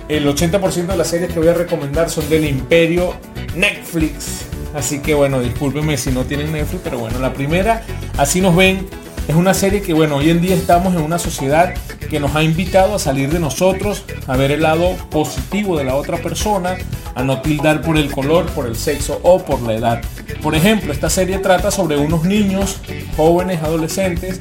el 0.08 0.26
80% 0.26 0.88
de 0.88 0.96
las 0.96 1.08
series 1.10 1.34
que 1.34 1.40
voy 1.40 1.50
a 1.50 1.54
recomendar 1.54 2.10
son 2.10 2.30
del 2.30 2.46
imperio 2.46 3.14
Netflix. 3.58 4.46
Así 4.74 5.00
que 5.00 5.14
bueno, 5.14 5.42
discúlpenme 5.42 5.98
si 5.98 6.12
no 6.12 6.24
tienen 6.24 6.54
Netflix, 6.54 6.82
pero 6.86 6.98
bueno, 6.98 7.20
la 7.20 7.34
primera, 7.34 7.84
Así 8.18 8.40
nos 8.40 8.56
ven, 8.56 8.88
es 9.28 9.36
una 9.36 9.54
serie 9.54 9.82
que 9.82 9.94
bueno, 9.94 10.16
hoy 10.16 10.30
en 10.30 10.40
día 10.40 10.56
estamos 10.56 10.96
en 10.96 11.02
una 11.02 11.20
sociedad 11.20 11.74
que 12.10 12.22
nos 12.22 12.36
ha 12.36 12.44
invitado 12.44 12.96
a 12.96 13.00
salir 13.00 13.32
de 13.32 13.40
nosotros, 13.40 14.06
a 14.28 14.38
ver 14.38 14.52
el 14.52 14.62
lado 14.62 14.96
positivo 15.10 15.78
de 15.78 15.84
la 15.84 15.96
otra 15.96 16.18
persona, 16.18 16.78
a 17.16 17.24
no 17.24 17.42
tildar 17.42 17.82
por 17.82 17.98
el 17.98 18.10
color, 18.12 18.46
por 18.52 18.66
el 18.66 18.78
sexo 18.78 19.20
o 19.24 19.44
por 19.44 19.62
la 19.62 19.74
edad. 19.74 20.02
Por 20.42 20.56
ejemplo, 20.56 20.92
esta 20.92 21.10
serie 21.10 21.38
trata 21.40 21.72
sobre 21.72 21.98
unos 21.98 22.24
niños, 22.24 22.80
jóvenes, 23.16 23.62
adolescentes, 23.62 24.40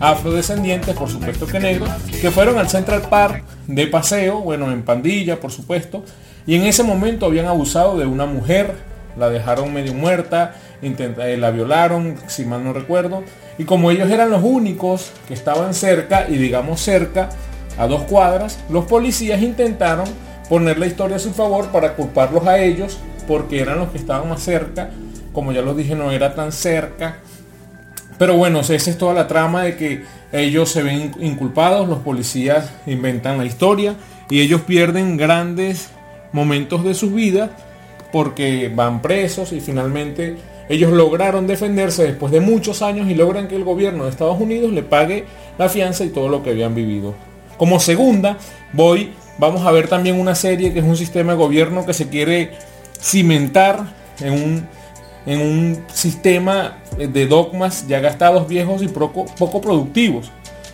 afrodescendientes, 0.00 0.96
por 0.96 1.08
supuesto 1.08 1.46
que 1.46 1.60
negros, 1.60 1.88
que 2.20 2.30
fueron 2.30 2.58
al 2.58 2.68
Central 2.68 3.02
Park 3.08 3.44
de 3.66 3.86
paseo, 3.86 4.40
bueno, 4.40 4.70
en 4.72 4.82
pandilla, 4.82 5.40
por 5.40 5.50
supuesto, 5.50 6.04
y 6.46 6.56
en 6.56 6.62
ese 6.62 6.82
momento 6.82 7.26
habían 7.26 7.46
abusado 7.46 7.98
de 7.98 8.06
una 8.06 8.26
mujer, 8.26 8.74
la 9.16 9.30
dejaron 9.30 9.72
medio 9.72 9.94
muerta, 9.94 10.54
eh, 10.82 11.36
la 11.38 11.50
violaron, 11.50 12.16
si 12.26 12.44
mal 12.44 12.64
no 12.64 12.72
recuerdo, 12.72 13.22
y 13.58 13.64
como 13.64 13.90
ellos 13.90 14.10
eran 14.10 14.30
los 14.30 14.42
únicos 14.42 15.12
que 15.28 15.34
estaban 15.34 15.74
cerca, 15.74 16.26
y 16.28 16.36
digamos 16.36 16.80
cerca, 16.80 17.30
a 17.78 17.86
dos 17.86 18.02
cuadras, 18.02 18.58
los 18.68 18.84
policías 18.84 19.40
intentaron 19.42 20.06
poner 20.48 20.78
la 20.78 20.86
historia 20.86 21.16
a 21.16 21.20
su 21.20 21.32
favor 21.32 21.68
para 21.68 21.94
culparlos 21.94 22.46
a 22.46 22.58
ellos, 22.58 22.98
porque 23.26 23.60
eran 23.60 23.78
los 23.78 23.88
que 23.88 23.98
estaban 23.98 24.28
más 24.28 24.42
cerca, 24.42 24.90
como 25.34 25.52
ya 25.52 25.60
los 25.60 25.76
dije, 25.76 25.94
no 25.94 26.12
era 26.12 26.34
tan 26.34 26.52
cerca. 26.52 27.18
Pero 28.16 28.36
bueno, 28.36 28.60
esa 28.60 28.74
es 28.74 28.96
toda 28.96 29.12
la 29.12 29.26
trama 29.26 29.64
de 29.64 29.76
que 29.76 30.04
ellos 30.32 30.70
se 30.70 30.82
ven 30.82 31.12
inculpados, 31.20 31.88
los 31.88 31.98
policías 31.98 32.72
inventan 32.86 33.36
la 33.36 33.44
historia 33.44 33.96
y 34.30 34.40
ellos 34.40 34.62
pierden 34.62 35.16
grandes 35.16 35.90
momentos 36.32 36.84
de 36.84 36.94
sus 36.94 37.12
vidas 37.12 37.50
porque 38.12 38.70
van 38.74 39.02
presos 39.02 39.52
y 39.52 39.60
finalmente 39.60 40.36
ellos 40.68 40.92
lograron 40.92 41.46
defenderse 41.46 42.04
después 42.04 42.32
de 42.32 42.40
muchos 42.40 42.80
años 42.80 43.10
y 43.10 43.14
logran 43.14 43.48
que 43.48 43.56
el 43.56 43.64
gobierno 43.64 44.04
de 44.04 44.10
Estados 44.10 44.40
Unidos 44.40 44.72
le 44.72 44.82
pague 44.82 45.24
la 45.58 45.68
fianza 45.68 46.04
y 46.04 46.08
todo 46.08 46.28
lo 46.28 46.42
que 46.42 46.50
habían 46.50 46.74
vivido. 46.74 47.14
Como 47.58 47.80
segunda, 47.80 48.38
voy, 48.72 49.12
vamos 49.38 49.66
a 49.66 49.72
ver 49.72 49.88
también 49.88 50.18
una 50.18 50.34
serie 50.34 50.72
que 50.72 50.78
es 50.78 50.84
un 50.84 50.96
sistema 50.96 51.32
de 51.32 51.38
gobierno 51.38 51.84
que 51.84 51.92
se 51.92 52.08
quiere 52.08 52.52
cimentar 53.00 53.84
en 54.20 54.32
un, 54.32 54.68
en 55.26 55.40
un 55.40 55.84
sistema 55.92 56.78
de 56.96 57.26
dogmas 57.26 57.86
ya 57.86 58.00
gastados, 58.00 58.48
viejos 58.48 58.82
y 58.82 58.88
poco, 58.88 59.60
productivos, 59.60 60.30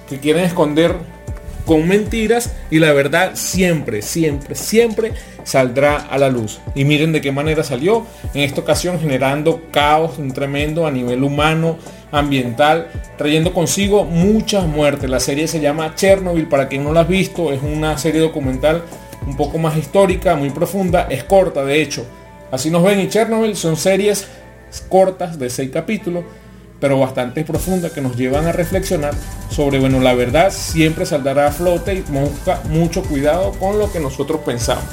que 0.09 0.19
quieren 0.19 0.45
esconder 0.45 0.95
con 1.67 1.87
mentiras 1.87 2.53
y 2.71 2.79
la 2.79 2.93
verdad 2.93 3.33
siempre, 3.35 4.03
siempre, 4.03 4.55
siempre 4.55 5.13
saldrá 5.45 5.97
a 5.97 6.19
la 6.19 6.29
luz. 6.29 6.61
Y 6.75 6.85
miren 6.85 7.13
de 7.13 7.21
qué 7.21 7.33
manera 7.33 7.63
salió, 7.63 8.07
en 8.35 8.43
esta 8.43 8.61
ocasión 8.61 8.99
generando 8.99 9.63
caos, 9.71 10.19
un 10.19 10.33
tremendo 10.33 10.87
a 10.87 10.91
nivel 10.91 11.23
humano, 11.23 11.79
ambiental, 12.11 12.89
trayendo 13.17 13.53
consigo 13.53 14.05
muchas 14.05 14.67
muertes. 14.67 15.09
La 15.09 15.21
serie 15.21 15.47
se 15.47 15.61
llama 15.61 15.95
Chernobyl, 15.95 16.49
para 16.49 16.69
quien 16.69 16.83
no 16.83 16.93
la 16.93 17.01
ha 17.01 17.05
visto, 17.05 17.53
es 17.53 17.63
una 17.63 17.97
serie 17.99 18.21
documental 18.21 18.83
un 19.27 19.37
poco 19.37 19.59
más 19.59 19.77
histórica, 19.77 20.35
muy 20.35 20.51
profunda, 20.51 21.07
es 21.09 21.25
corta 21.25 21.65
de 21.65 21.81
hecho. 21.81 22.05
Así 22.51 22.71
nos 22.71 22.83
ven 22.83 23.01
y 23.01 23.09
Chernobyl 23.09 23.55
son 23.55 23.77
series 23.77 24.27
cortas 24.89 25.39
de 25.39 25.51
seis 25.51 25.71
capítulos 25.71 26.25
pero 26.81 26.99
bastante 26.99 27.45
profunda 27.45 27.91
que 27.91 28.01
nos 28.01 28.17
llevan 28.17 28.47
a 28.47 28.53
reflexionar 28.53 29.13
sobre, 29.51 29.79
bueno, 29.79 30.01
la 30.01 30.15
verdad 30.15 30.51
siempre 30.51 31.05
saldrá 31.05 31.49
a 31.49 31.53
flote 31.53 31.95
y 31.95 32.01
busca 32.01 32.63
mucho 32.71 33.03
cuidado 33.03 33.53
con 33.53 33.79
lo 33.79 33.93
que 33.93 34.01
nosotros 34.01 34.41
pensamos. 34.45 34.85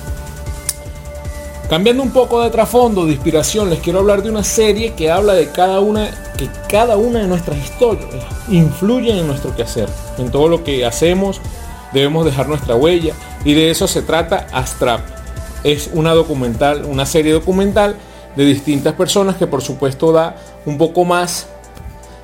Cambiando 1.70 2.04
un 2.04 2.12
poco 2.12 2.42
de 2.42 2.50
trasfondo, 2.50 3.06
de 3.06 3.14
inspiración, 3.14 3.70
les 3.70 3.80
quiero 3.80 4.00
hablar 4.00 4.22
de 4.22 4.30
una 4.30 4.44
serie 4.44 4.94
que 4.94 5.12
habla 5.12 5.34
de 5.34 5.50
cada 5.50 5.80
una, 5.80 6.10
que 6.38 6.50
cada 6.70 6.96
una 6.96 7.22
de 7.22 7.28
nuestras 7.28 7.58
historias 7.58 8.08
influyen 8.50 9.18
en 9.18 9.28
nuestro 9.28 9.56
quehacer. 9.56 9.90
En 10.18 10.32
todo 10.32 10.48
lo 10.48 10.64
que 10.64 10.86
hacemos 10.86 11.42
debemos 11.94 12.26
dejar 12.26 12.48
nuestra 12.48 12.76
huella 12.76 13.14
y 13.44 13.54
de 13.54 13.70
eso 13.70 13.88
se 13.88 14.02
trata 14.02 14.48
Astrap. 14.54 15.02
Es 15.64 15.90
una 15.94 16.14
documental, 16.14 16.86
una 16.86 17.06
serie 17.06 17.34
documental 17.34 17.98
de 18.38 18.46
distintas 18.46 18.94
personas 18.94 19.36
que 19.36 19.48
por 19.48 19.62
supuesto 19.62 20.12
da 20.12 20.38
un 20.66 20.78
poco 20.78 21.04
más 21.04 21.48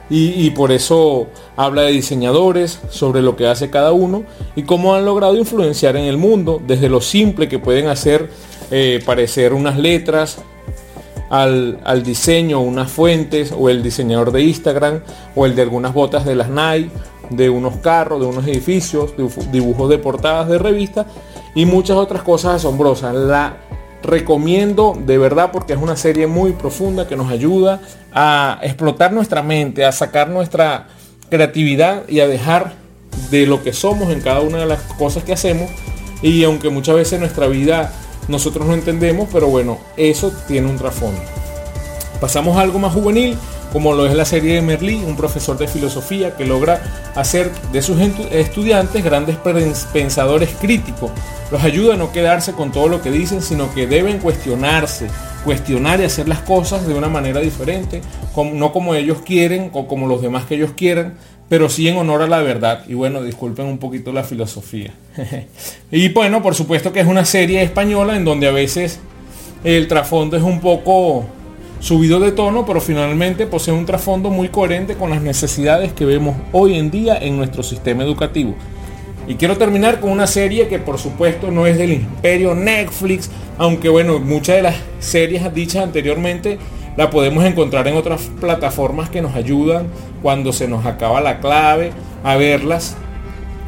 y, 0.10 0.52
por 0.52 0.71
eso 0.71 1.28
habla 1.56 1.84
de 1.84 1.91
diseñadores, 1.91 2.80
sobre 2.89 3.23
lo 3.23 3.36
que 3.36 3.47
hace 3.47 3.71
cada 3.71 3.93
uno 3.93 4.26
y 4.56 4.62
cómo 4.62 4.93
han 4.93 5.06
logrado 5.06 5.36
influenciar 5.36 5.95
en 5.95 6.04
el 6.04 6.17
mundo, 6.17 6.62
desde 6.67 6.88
lo 6.88 7.02
simple 7.02 7.47
que 7.47 7.58
pueden 7.58 7.88
hacer 7.88 8.30
eh, 8.69 9.02
parecer 9.04 9.54
unas 9.54 9.80
letras, 9.80 10.38
al, 11.32 12.04
diseño, 12.04 12.60
unas 12.60 12.91
fuentes, 12.91 13.52
o 13.58 13.69
el 13.69 13.82
diseñador 13.82 14.32
de 14.32 14.43
Instagram, 14.43 14.99
o 15.36 15.47
el 15.47 15.56
de 15.56 15.63
algunas 15.63 15.91
botas 15.95 16.26
de 16.26 16.36
las 16.36 16.49
Nike, 16.49 16.91
de 17.32 17.49
unos 17.49 17.78
carros, 17.78 18.19
de 18.19 18.28
unos 18.28 18.45
edificios, 18.45 19.15
dibujos 19.52 19.89
de 19.89 19.97
portadas 19.97 20.47
de 20.47 20.60
revistas 20.60 21.08
y 21.56 21.65
muchas 21.65 21.97
otras 21.97 22.21
cosas 22.21 22.58
asombrosas. 22.58 23.15
La 23.15 23.58
recomiendo 24.03 24.95
de 24.97 25.17
verdad 25.17 25.51
porque 25.51 25.73
es 25.73 25.79
una 25.79 25.95
serie 25.95 26.27
muy 26.27 26.51
profunda 26.51 27.07
que 27.07 27.15
nos 27.15 27.31
ayuda 27.31 27.81
a 28.13 28.59
explotar 28.61 29.13
nuestra 29.13 29.41
mente, 29.41 29.85
a 29.85 29.91
sacar 29.91 30.29
nuestra 30.29 30.87
creatividad 31.29 32.07
y 32.07 32.19
a 32.19 32.27
dejar 32.27 32.73
de 33.31 33.47
lo 33.47 33.63
que 33.63 33.73
somos 33.73 34.11
en 34.11 34.21
cada 34.21 34.41
una 34.41 34.59
de 34.59 34.65
las 34.65 34.81
cosas 34.93 35.23
que 35.23 35.33
hacemos. 35.33 35.71
Y 36.21 36.43
aunque 36.43 36.69
muchas 36.69 36.95
veces 36.95 37.19
nuestra 37.19 37.47
vida 37.47 37.91
nosotros 38.27 38.67
no 38.67 38.73
entendemos, 38.73 39.29
pero 39.31 39.47
bueno, 39.47 39.79
eso 39.97 40.31
tiene 40.47 40.69
un 40.69 40.77
trasfondo. 40.77 41.19
Pasamos 42.21 42.57
a 42.57 42.61
algo 42.61 42.79
más 42.79 42.93
juvenil, 42.93 43.37
como 43.73 43.93
lo 43.93 44.05
es 44.05 44.13
la 44.13 44.25
serie 44.25 44.55
de 44.55 44.61
Merlí, 44.61 45.03
un 45.03 45.17
profesor 45.17 45.57
de 45.57 45.67
filosofía 45.67 46.35
que 46.37 46.45
logra 46.45 47.11
hacer 47.15 47.51
de 47.71 47.81
sus 47.81 47.99
estudiantes 48.31 49.03
grandes 49.03 49.37
pensadores 49.91 50.49
críticos. 50.61 51.11
Los 51.53 51.63
ayuda 51.63 51.93
a 51.93 51.97
no 51.97 52.11
quedarse 52.11 52.53
con 52.53 52.71
todo 52.71 52.87
lo 52.87 53.03
que 53.03 53.11
dicen, 53.11 53.43
sino 53.43 53.71
que 53.75 53.85
deben 53.85 54.17
cuestionarse, 54.17 55.05
cuestionar 55.45 56.01
y 56.01 56.05
hacer 56.05 56.27
las 56.27 56.39
cosas 56.39 56.87
de 56.87 56.95
una 56.95 57.09
manera 57.09 57.41
diferente, 57.41 58.01
no 58.35 58.73
como 58.73 58.95
ellos 58.95 59.19
quieren 59.23 59.69
o 59.71 59.87
como 59.87 60.07
los 60.07 60.23
demás 60.23 60.45
que 60.45 60.55
ellos 60.55 60.71
quieran, 60.75 61.13
pero 61.49 61.69
sí 61.69 61.87
en 61.87 61.97
honor 61.97 62.23
a 62.23 62.27
la 62.27 62.41
verdad. 62.41 62.83
Y 62.87 62.95
bueno, 62.95 63.21
disculpen 63.21 63.67
un 63.67 63.77
poquito 63.77 64.11
la 64.11 64.23
filosofía. 64.23 64.95
y 65.91 66.09
bueno, 66.09 66.41
por 66.41 66.55
supuesto 66.55 66.91
que 66.91 67.01
es 67.01 67.07
una 67.07 67.23
serie 67.23 67.61
española 67.61 68.15
en 68.15 68.25
donde 68.25 68.47
a 68.47 68.51
veces 68.51 68.99
el 69.63 69.87
trasfondo 69.87 70.35
es 70.35 70.41
un 70.41 70.59
poco 70.59 71.25
subido 71.79 72.19
de 72.19 72.31
tono, 72.31 72.65
pero 72.65 72.81
finalmente 72.81 73.45
posee 73.45 73.75
un 73.75 73.85
trasfondo 73.85 74.31
muy 74.31 74.49
coherente 74.49 74.95
con 74.95 75.11
las 75.11 75.21
necesidades 75.21 75.93
que 75.93 76.05
vemos 76.05 76.35
hoy 76.51 76.79
en 76.79 76.89
día 76.89 77.15
en 77.15 77.37
nuestro 77.37 77.61
sistema 77.61 78.01
educativo. 78.01 78.55
Y 79.25 79.36
quiero 79.36 79.57
terminar 79.57 80.01
con 80.01 80.12
una 80.12 80.27
serie 80.27 80.67
que 80.67 80.79
por 80.79 80.99
supuesto 80.99 81.49
no 81.49 81.65
es 81.65 81.77
del 81.77 81.93
imperio 81.93 82.53
Netflix, 82.55 83.29
aunque 83.57 83.88
bueno, 83.88 84.19
muchas 84.19 84.57
de 84.57 84.62
las 84.63 84.75
series 84.99 85.53
dichas 85.53 85.83
anteriormente 85.83 86.57
la 86.97 87.09
podemos 87.09 87.45
encontrar 87.45 87.88
en 87.88 87.95
otras 87.95 88.29
plataformas 88.41 89.09
que 89.09 89.21
nos 89.21 89.36
ayudan 89.36 89.88
cuando 90.21 90.51
se 90.51 90.67
nos 90.67 90.86
acaba 90.86 91.21
la 91.21 91.39
clave 91.39 91.91
a 92.23 92.36
verlas, 92.36 92.97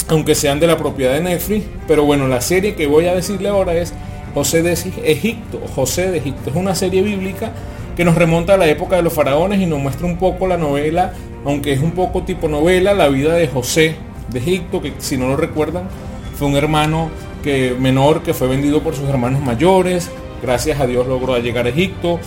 aunque 0.10 0.36
sean 0.36 0.60
de 0.60 0.68
la 0.68 0.78
propiedad 0.78 1.14
de 1.14 1.22
Netflix. 1.22 1.66
Pero 1.88 2.04
bueno, 2.04 2.28
la 2.28 2.42
serie 2.42 2.76
que 2.76 2.86
voy 2.86 3.08
a 3.08 3.16
decirle 3.16 3.48
ahora 3.48 3.76
es 3.76 3.94
José 4.34 4.62
de 4.62 4.74
Egipto. 4.74 5.62
José 5.74 6.12
de 6.12 6.18
Egipto 6.18 6.50
es 6.50 6.56
una 6.58 6.76
serie 6.76 7.02
bíblica 7.02 7.54
que 7.96 8.04
nos 8.04 8.16
remonta 8.16 8.56
a 8.56 8.58
la 8.58 8.68
época 8.68 8.98
de 8.98 9.04
los 9.04 9.14
faraones 9.14 9.62
y 9.62 9.66
nos 9.66 9.80
muestra 9.80 10.06
un 10.06 10.18
poco 10.18 10.48
la 10.48 10.58
novela, 10.58 11.14
aunque 11.46 11.72
es 11.72 11.80
un 11.80 11.92
poco 11.92 12.24
tipo 12.24 12.50
novela, 12.50 12.94
la 12.94 13.08
vida 13.08 13.36
de 13.36 13.48
José 13.48 13.96
de 14.30 14.40
Egipto, 14.40 14.82
que 14.82 14.94
si 15.00 15.18
no 15.18 15.28
lo 15.28 15.38
recuerdan, 15.38 15.88
fue 16.38 16.48
un 16.48 16.56
hermano 16.56 17.10
que, 17.44 17.76
menor 17.80 18.22
que 18.22 18.34
fue 18.34 18.48
vendido 18.48 18.82
por 18.82 18.96
sus 18.96 19.08
hermanos 19.08 19.42
mayores. 19.42 20.10
Gracias 20.42 20.80
a 20.80 20.86
Dios 20.86 21.08
logró 21.08 21.38
llegar 21.40 21.66
a 21.66 21.70
Egipto 21.70 22.20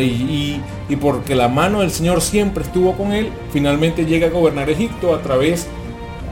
y, 0.00 0.60
y, 0.88 0.96
porque 0.96 1.34
la 1.34 1.48
mano 1.48 1.80
del 1.80 1.90
Señor 1.90 2.20
siempre 2.20 2.64
estuvo 2.64 2.92
con 2.92 3.12
él, 3.12 3.30
finalmente 3.52 4.04
llega 4.04 4.28
a 4.28 4.30
gobernar 4.30 4.70
Egipto 4.70 5.14
a 5.14 5.22
través, 5.22 5.66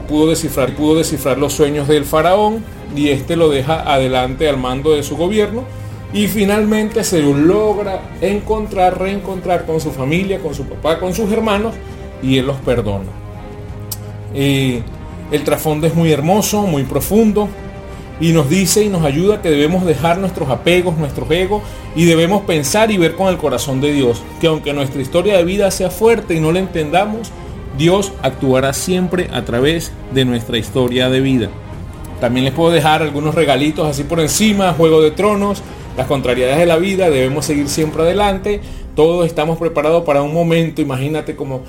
pudo 0.07 0.29
descifrar, 0.29 0.73
pudo 0.75 0.97
descifrar 0.97 1.37
los 1.37 1.53
sueños 1.53 1.87
del 1.87 2.05
faraón 2.05 2.63
y 2.95 3.09
este 3.09 3.35
lo 3.35 3.49
deja 3.49 3.81
adelante 3.81 4.47
al 4.47 4.57
mando 4.57 4.93
de 4.93 5.03
su 5.03 5.17
gobierno 5.17 5.63
y 6.13 6.27
finalmente 6.27 7.03
se 7.03 7.21
logra 7.21 8.01
encontrar, 8.21 8.99
reencontrar 8.99 9.65
con 9.65 9.81
su 9.81 9.91
familia, 9.91 10.39
con 10.39 10.53
su 10.53 10.65
papá, 10.65 10.99
con 10.99 11.13
sus 11.13 11.31
hermanos 11.31 11.73
y 12.21 12.37
él 12.37 12.45
los 12.45 12.57
perdona. 12.57 13.09
Eh, 14.33 14.83
el 15.33 15.43
trasfondo 15.43 15.87
es 15.87 15.95
muy 15.95 16.11
hermoso, 16.11 16.61
muy 16.61 16.83
profundo 16.83 17.49
y 18.21 18.33
nos 18.33 18.51
dice 18.51 18.83
y 18.83 18.89
nos 18.89 19.03
ayuda 19.03 19.41
que 19.41 19.49
debemos 19.49 19.83
dejar 19.83 20.19
nuestros 20.19 20.47
apegos, 20.49 20.95
nuestros 20.95 21.29
egos 21.31 21.63
y 21.95 22.05
debemos 22.05 22.43
pensar 22.43 22.91
y 22.91 22.99
ver 22.99 23.15
con 23.15 23.29
el 23.29 23.37
corazón 23.37 23.81
de 23.81 23.91
Dios, 23.91 24.21
que 24.39 24.45
aunque 24.45 24.73
nuestra 24.73 25.01
historia 25.01 25.35
de 25.35 25.43
vida 25.43 25.71
sea 25.71 25.89
fuerte 25.89 26.35
y 26.35 26.39
no 26.39 26.51
la 26.51 26.59
entendamos, 26.59 27.31
Dios 27.79 28.13
actuará 28.21 28.73
siempre 28.73 29.27
a 29.33 29.43
través 29.43 29.91
de 30.13 30.23
nuestra 30.23 30.59
historia 30.59 31.09
de 31.09 31.21
vida. 31.21 31.49
También 32.21 32.45
les 32.45 32.53
puedo 32.53 32.69
dejar 32.69 33.01
algunos 33.01 33.33
regalitos 33.33 33.87
así 33.87 34.03
por 34.03 34.19
encima, 34.19 34.73
Juego 34.73 35.01
de 35.01 35.09
Tronos, 35.09 35.63
las 35.97 36.05
contrariedades 36.05 36.59
de 36.59 36.67
la 36.67 36.77
vida, 36.77 37.09
debemos 37.09 37.45
seguir 37.45 37.69
siempre 37.69 38.03
adelante, 38.03 38.61
todos 38.95 39.25
estamos 39.25 39.57
preparados 39.57 40.03
para 40.03 40.21
un 40.21 40.31
momento, 40.31 40.79
imagínate 40.79 41.35
como 41.35 41.61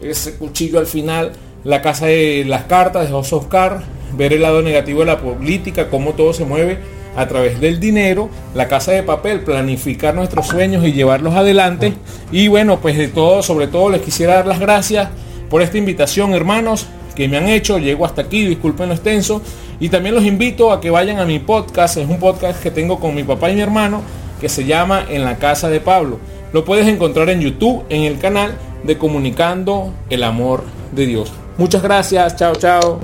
ese 0.00 0.36
cuchillo 0.36 0.78
al 0.78 0.86
final 0.86 1.32
la 1.64 1.82
casa 1.82 2.06
de 2.06 2.44
las 2.46 2.64
cartas 2.64 3.06
de 3.06 3.12
José 3.12 3.34
Oscar, 3.34 3.82
ver 4.16 4.32
el 4.32 4.42
lado 4.42 4.62
negativo 4.62 5.00
de 5.00 5.06
la 5.06 5.18
política, 5.18 5.88
cómo 5.88 6.12
todo 6.12 6.32
se 6.32 6.44
mueve 6.44 6.78
a 7.16 7.26
través 7.26 7.60
del 7.60 7.80
dinero, 7.80 8.28
la 8.54 8.68
casa 8.68 8.92
de 8.92 9.02
papel, 9.02 9.40
planificar 9.40 10.14
nuestros 10.14 10.46
sueños 10.46 10.86
y 10.86 10.92
llevarlos 10.92 11.34
adelante. 11.34 11.92
Y 12.32 12.48
bueno, 12.48 12.80
pues 12.80 12.96
de 12.96 13.08
todo, 13.08 13.42
sobre 13.42 13.66
todo 13.66 13.90
les 13.90 14.02
quisiera 14.02 14.34
dar 14.36 14.46
las 14.46 14.60
gracias 14.60 15.08
por 15.48 15.62
esta 15.62 15.78
invitación, 15.78 16.32
hermanos, 16.32 16.86
que 17.14 17.28
me 17.28 17.36
han 17.36 17.48
hecho. 17.48 17.78
Llego 17.78 18.06
hasta 18.06 18.22
aquí, 18.22 18.46
disculpen 18.46 18.88
lo 18.88 18.94
extenso. 18.94 19.42
Y 19.80 19.88
también 19.88 20.14
los 20.14 20.24
invito 20.24 20.72
a 20.72 20.80
que 20.80 20.90
vayan 20.90 21.18
a 21.18 21.24
mi 21.24 21.38
podcast, 21.38 21.96
es 21.96 22.08
un 22.08 22.18
podcast 22.18 22.62
que 22.62 22.70
tengo 22.70 23.00
con 23.00 23.14
mi 23.14 23.24
papá 23.24 23.50
y 23.50 23.54
mi 23.54 23.60
hermano, 23.60 24.02
que 24.40 24.48
se 24.48 24.64
llama 24.64 25.04
En 25.08 25.24
la 25.24 25.36
casa 25.36 25.68
de 25.68 25.80
Pablo. 25.80 26.18
Lo 26.52 26.64
puedes 26.64 26.86
encontrar 26.86 27.28
en 27.30 27.40
YouTube, 27.40 27.84
en 27.88 28.02
el 28.02 28.18
canal 28.18 28.56
de 28.84 28.98
Comunicando 28.98 29.92
el 30.10 30.22
Amor 30.22 30.64
de 30.92 31.06
Dios. 31.06 31.32
Muchas 31.60 31.82
gracias, 31.82 32.36
chao, 32.36 32.54
chao. 32.54 33.00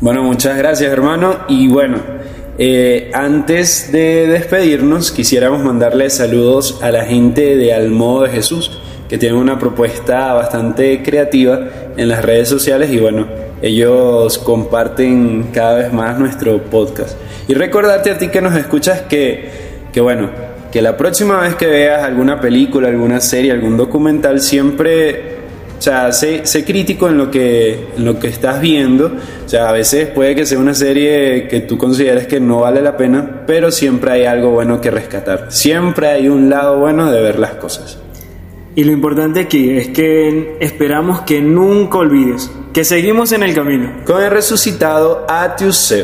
Bueno, 0.00 0.24
muchas 0.24 0.58
gracias 0.58 0.90
hermano. 0.92 1.36
Y 1.46 1.68
bueno, 1.68 1.98
eh, 2.58 3.12
antes 3.14 3.92
de 3.92 4.26
despedirnos, 4.26 5.12
quisiéramos 5.12 5.62
mandarle 5.62 6.10
saludos 6.10 6.80
a 6.82 6.90
la 6.90 7.04
gente 7.04 7.56
de 7.56 7.72
Al 7.72 7.90
Modo 7.90 8.24
de 8.24 8.30
Jesús, 8.30 8.76
que 9.08 9.18
tienen 9.18 9.38
una 9.38 9.56
propuesta 9.56 10.32
bastante 10.32 11.00
creativa 11.04 11.60
en 11.96 12.08
las 12.08 12.24
redes 12.24 12.48
sociales 12.48 12.90
y 12.90 12.98
bueno, 12.98 13.28
ellos 13.62 14.38
comparten 14.38 15.50
cada 15.52 15.76
vez 15.76 15.92
más 15.92 16.18
nuestro 16.18 16.60
podcast. 16.60 17.16
Y 17.46 17.54
recordarte 17.54 18.10
a 18.10 18.18
ti 18.18 18.30
que 18.30 18.40
nos 18.40 18.56
escuchas 18.56 19.02
que, 19.02 19.48
que 19.92 20.00
bueno, 20.00 20.28
que 20.72 20.82
la 20.82 20.96
próxima 20.96 21.40
vez 21.40 21.54
que 21.54 21.68
veas 21.68 22.02
alguna 22.02 22.40
película, 22.40 22.88
alguna 22.88 23.20
serie, 23.20 23.52
algún 23.52 23.76
documental, 23.76 24.40
siempre 24.40 25.43
o 25.78 25.82
sea, 25.82 26.12
sé, 26.12 26.42
crítico 26.64 27.08
en 27.08 27.18
lo, 27.18 27.30
que, 27.30 27.88
en 27.96 28.04
lo 28.04 28.18
que 28.18 28.28
estás 28.28 28.60
viendo. 28.60 29.12
O 29.44 29.48
sea, 29.48 29.68
a 29.68 29.72
veces 29.72 30.08
puede 30.08 30.34
que 30.34 30.46
sea 30.46 30.58
una 30.58 30.74
serie 30.74 31.48
que 31.48 31.60
tú 31.60 31.76
consideres 31.76 32.26
que 32.26 32.40
no 32.40 32.60
vale 32.60 32.80
la 32.80 32.96
pena, 32.96 33.42
pero 33.46 33.70
siempre 33.70 34.12
hay 34.12 34.24
algo 34.24 34.50
bueno 34.50 34.80
que 34.80 34.90
rescatar. 34.90 35.46
Siempre 35.50 36.08
hay 36.08 36.28
un 36.28 36.48
lado 36.48 36.78
bueno 36.78 37.10
de 37.10 37.20
ver 37.20 37.38
las 37.38 37.52
cosas. 37.52 37.98
Y 38.76 38.84
lo 38.84 38.92
importante 38.92 39.40
aquí 39.40 39.70
es 39.70 39.88
que 39.88 40.56
esperamos 40.60 41.20
que 41.20 41.40
nunca 41.40 41.98
olvides 41.98 42.50
que 42.72 42.84
seguimos 42.84 43.30
en 43.30 43.44
el 43.44 43.54
camino. 43.54 44.02
Con 44.04 44.20
el 44.20 44.30
resucitado 44.30 45.24
Atius 45.28 45.94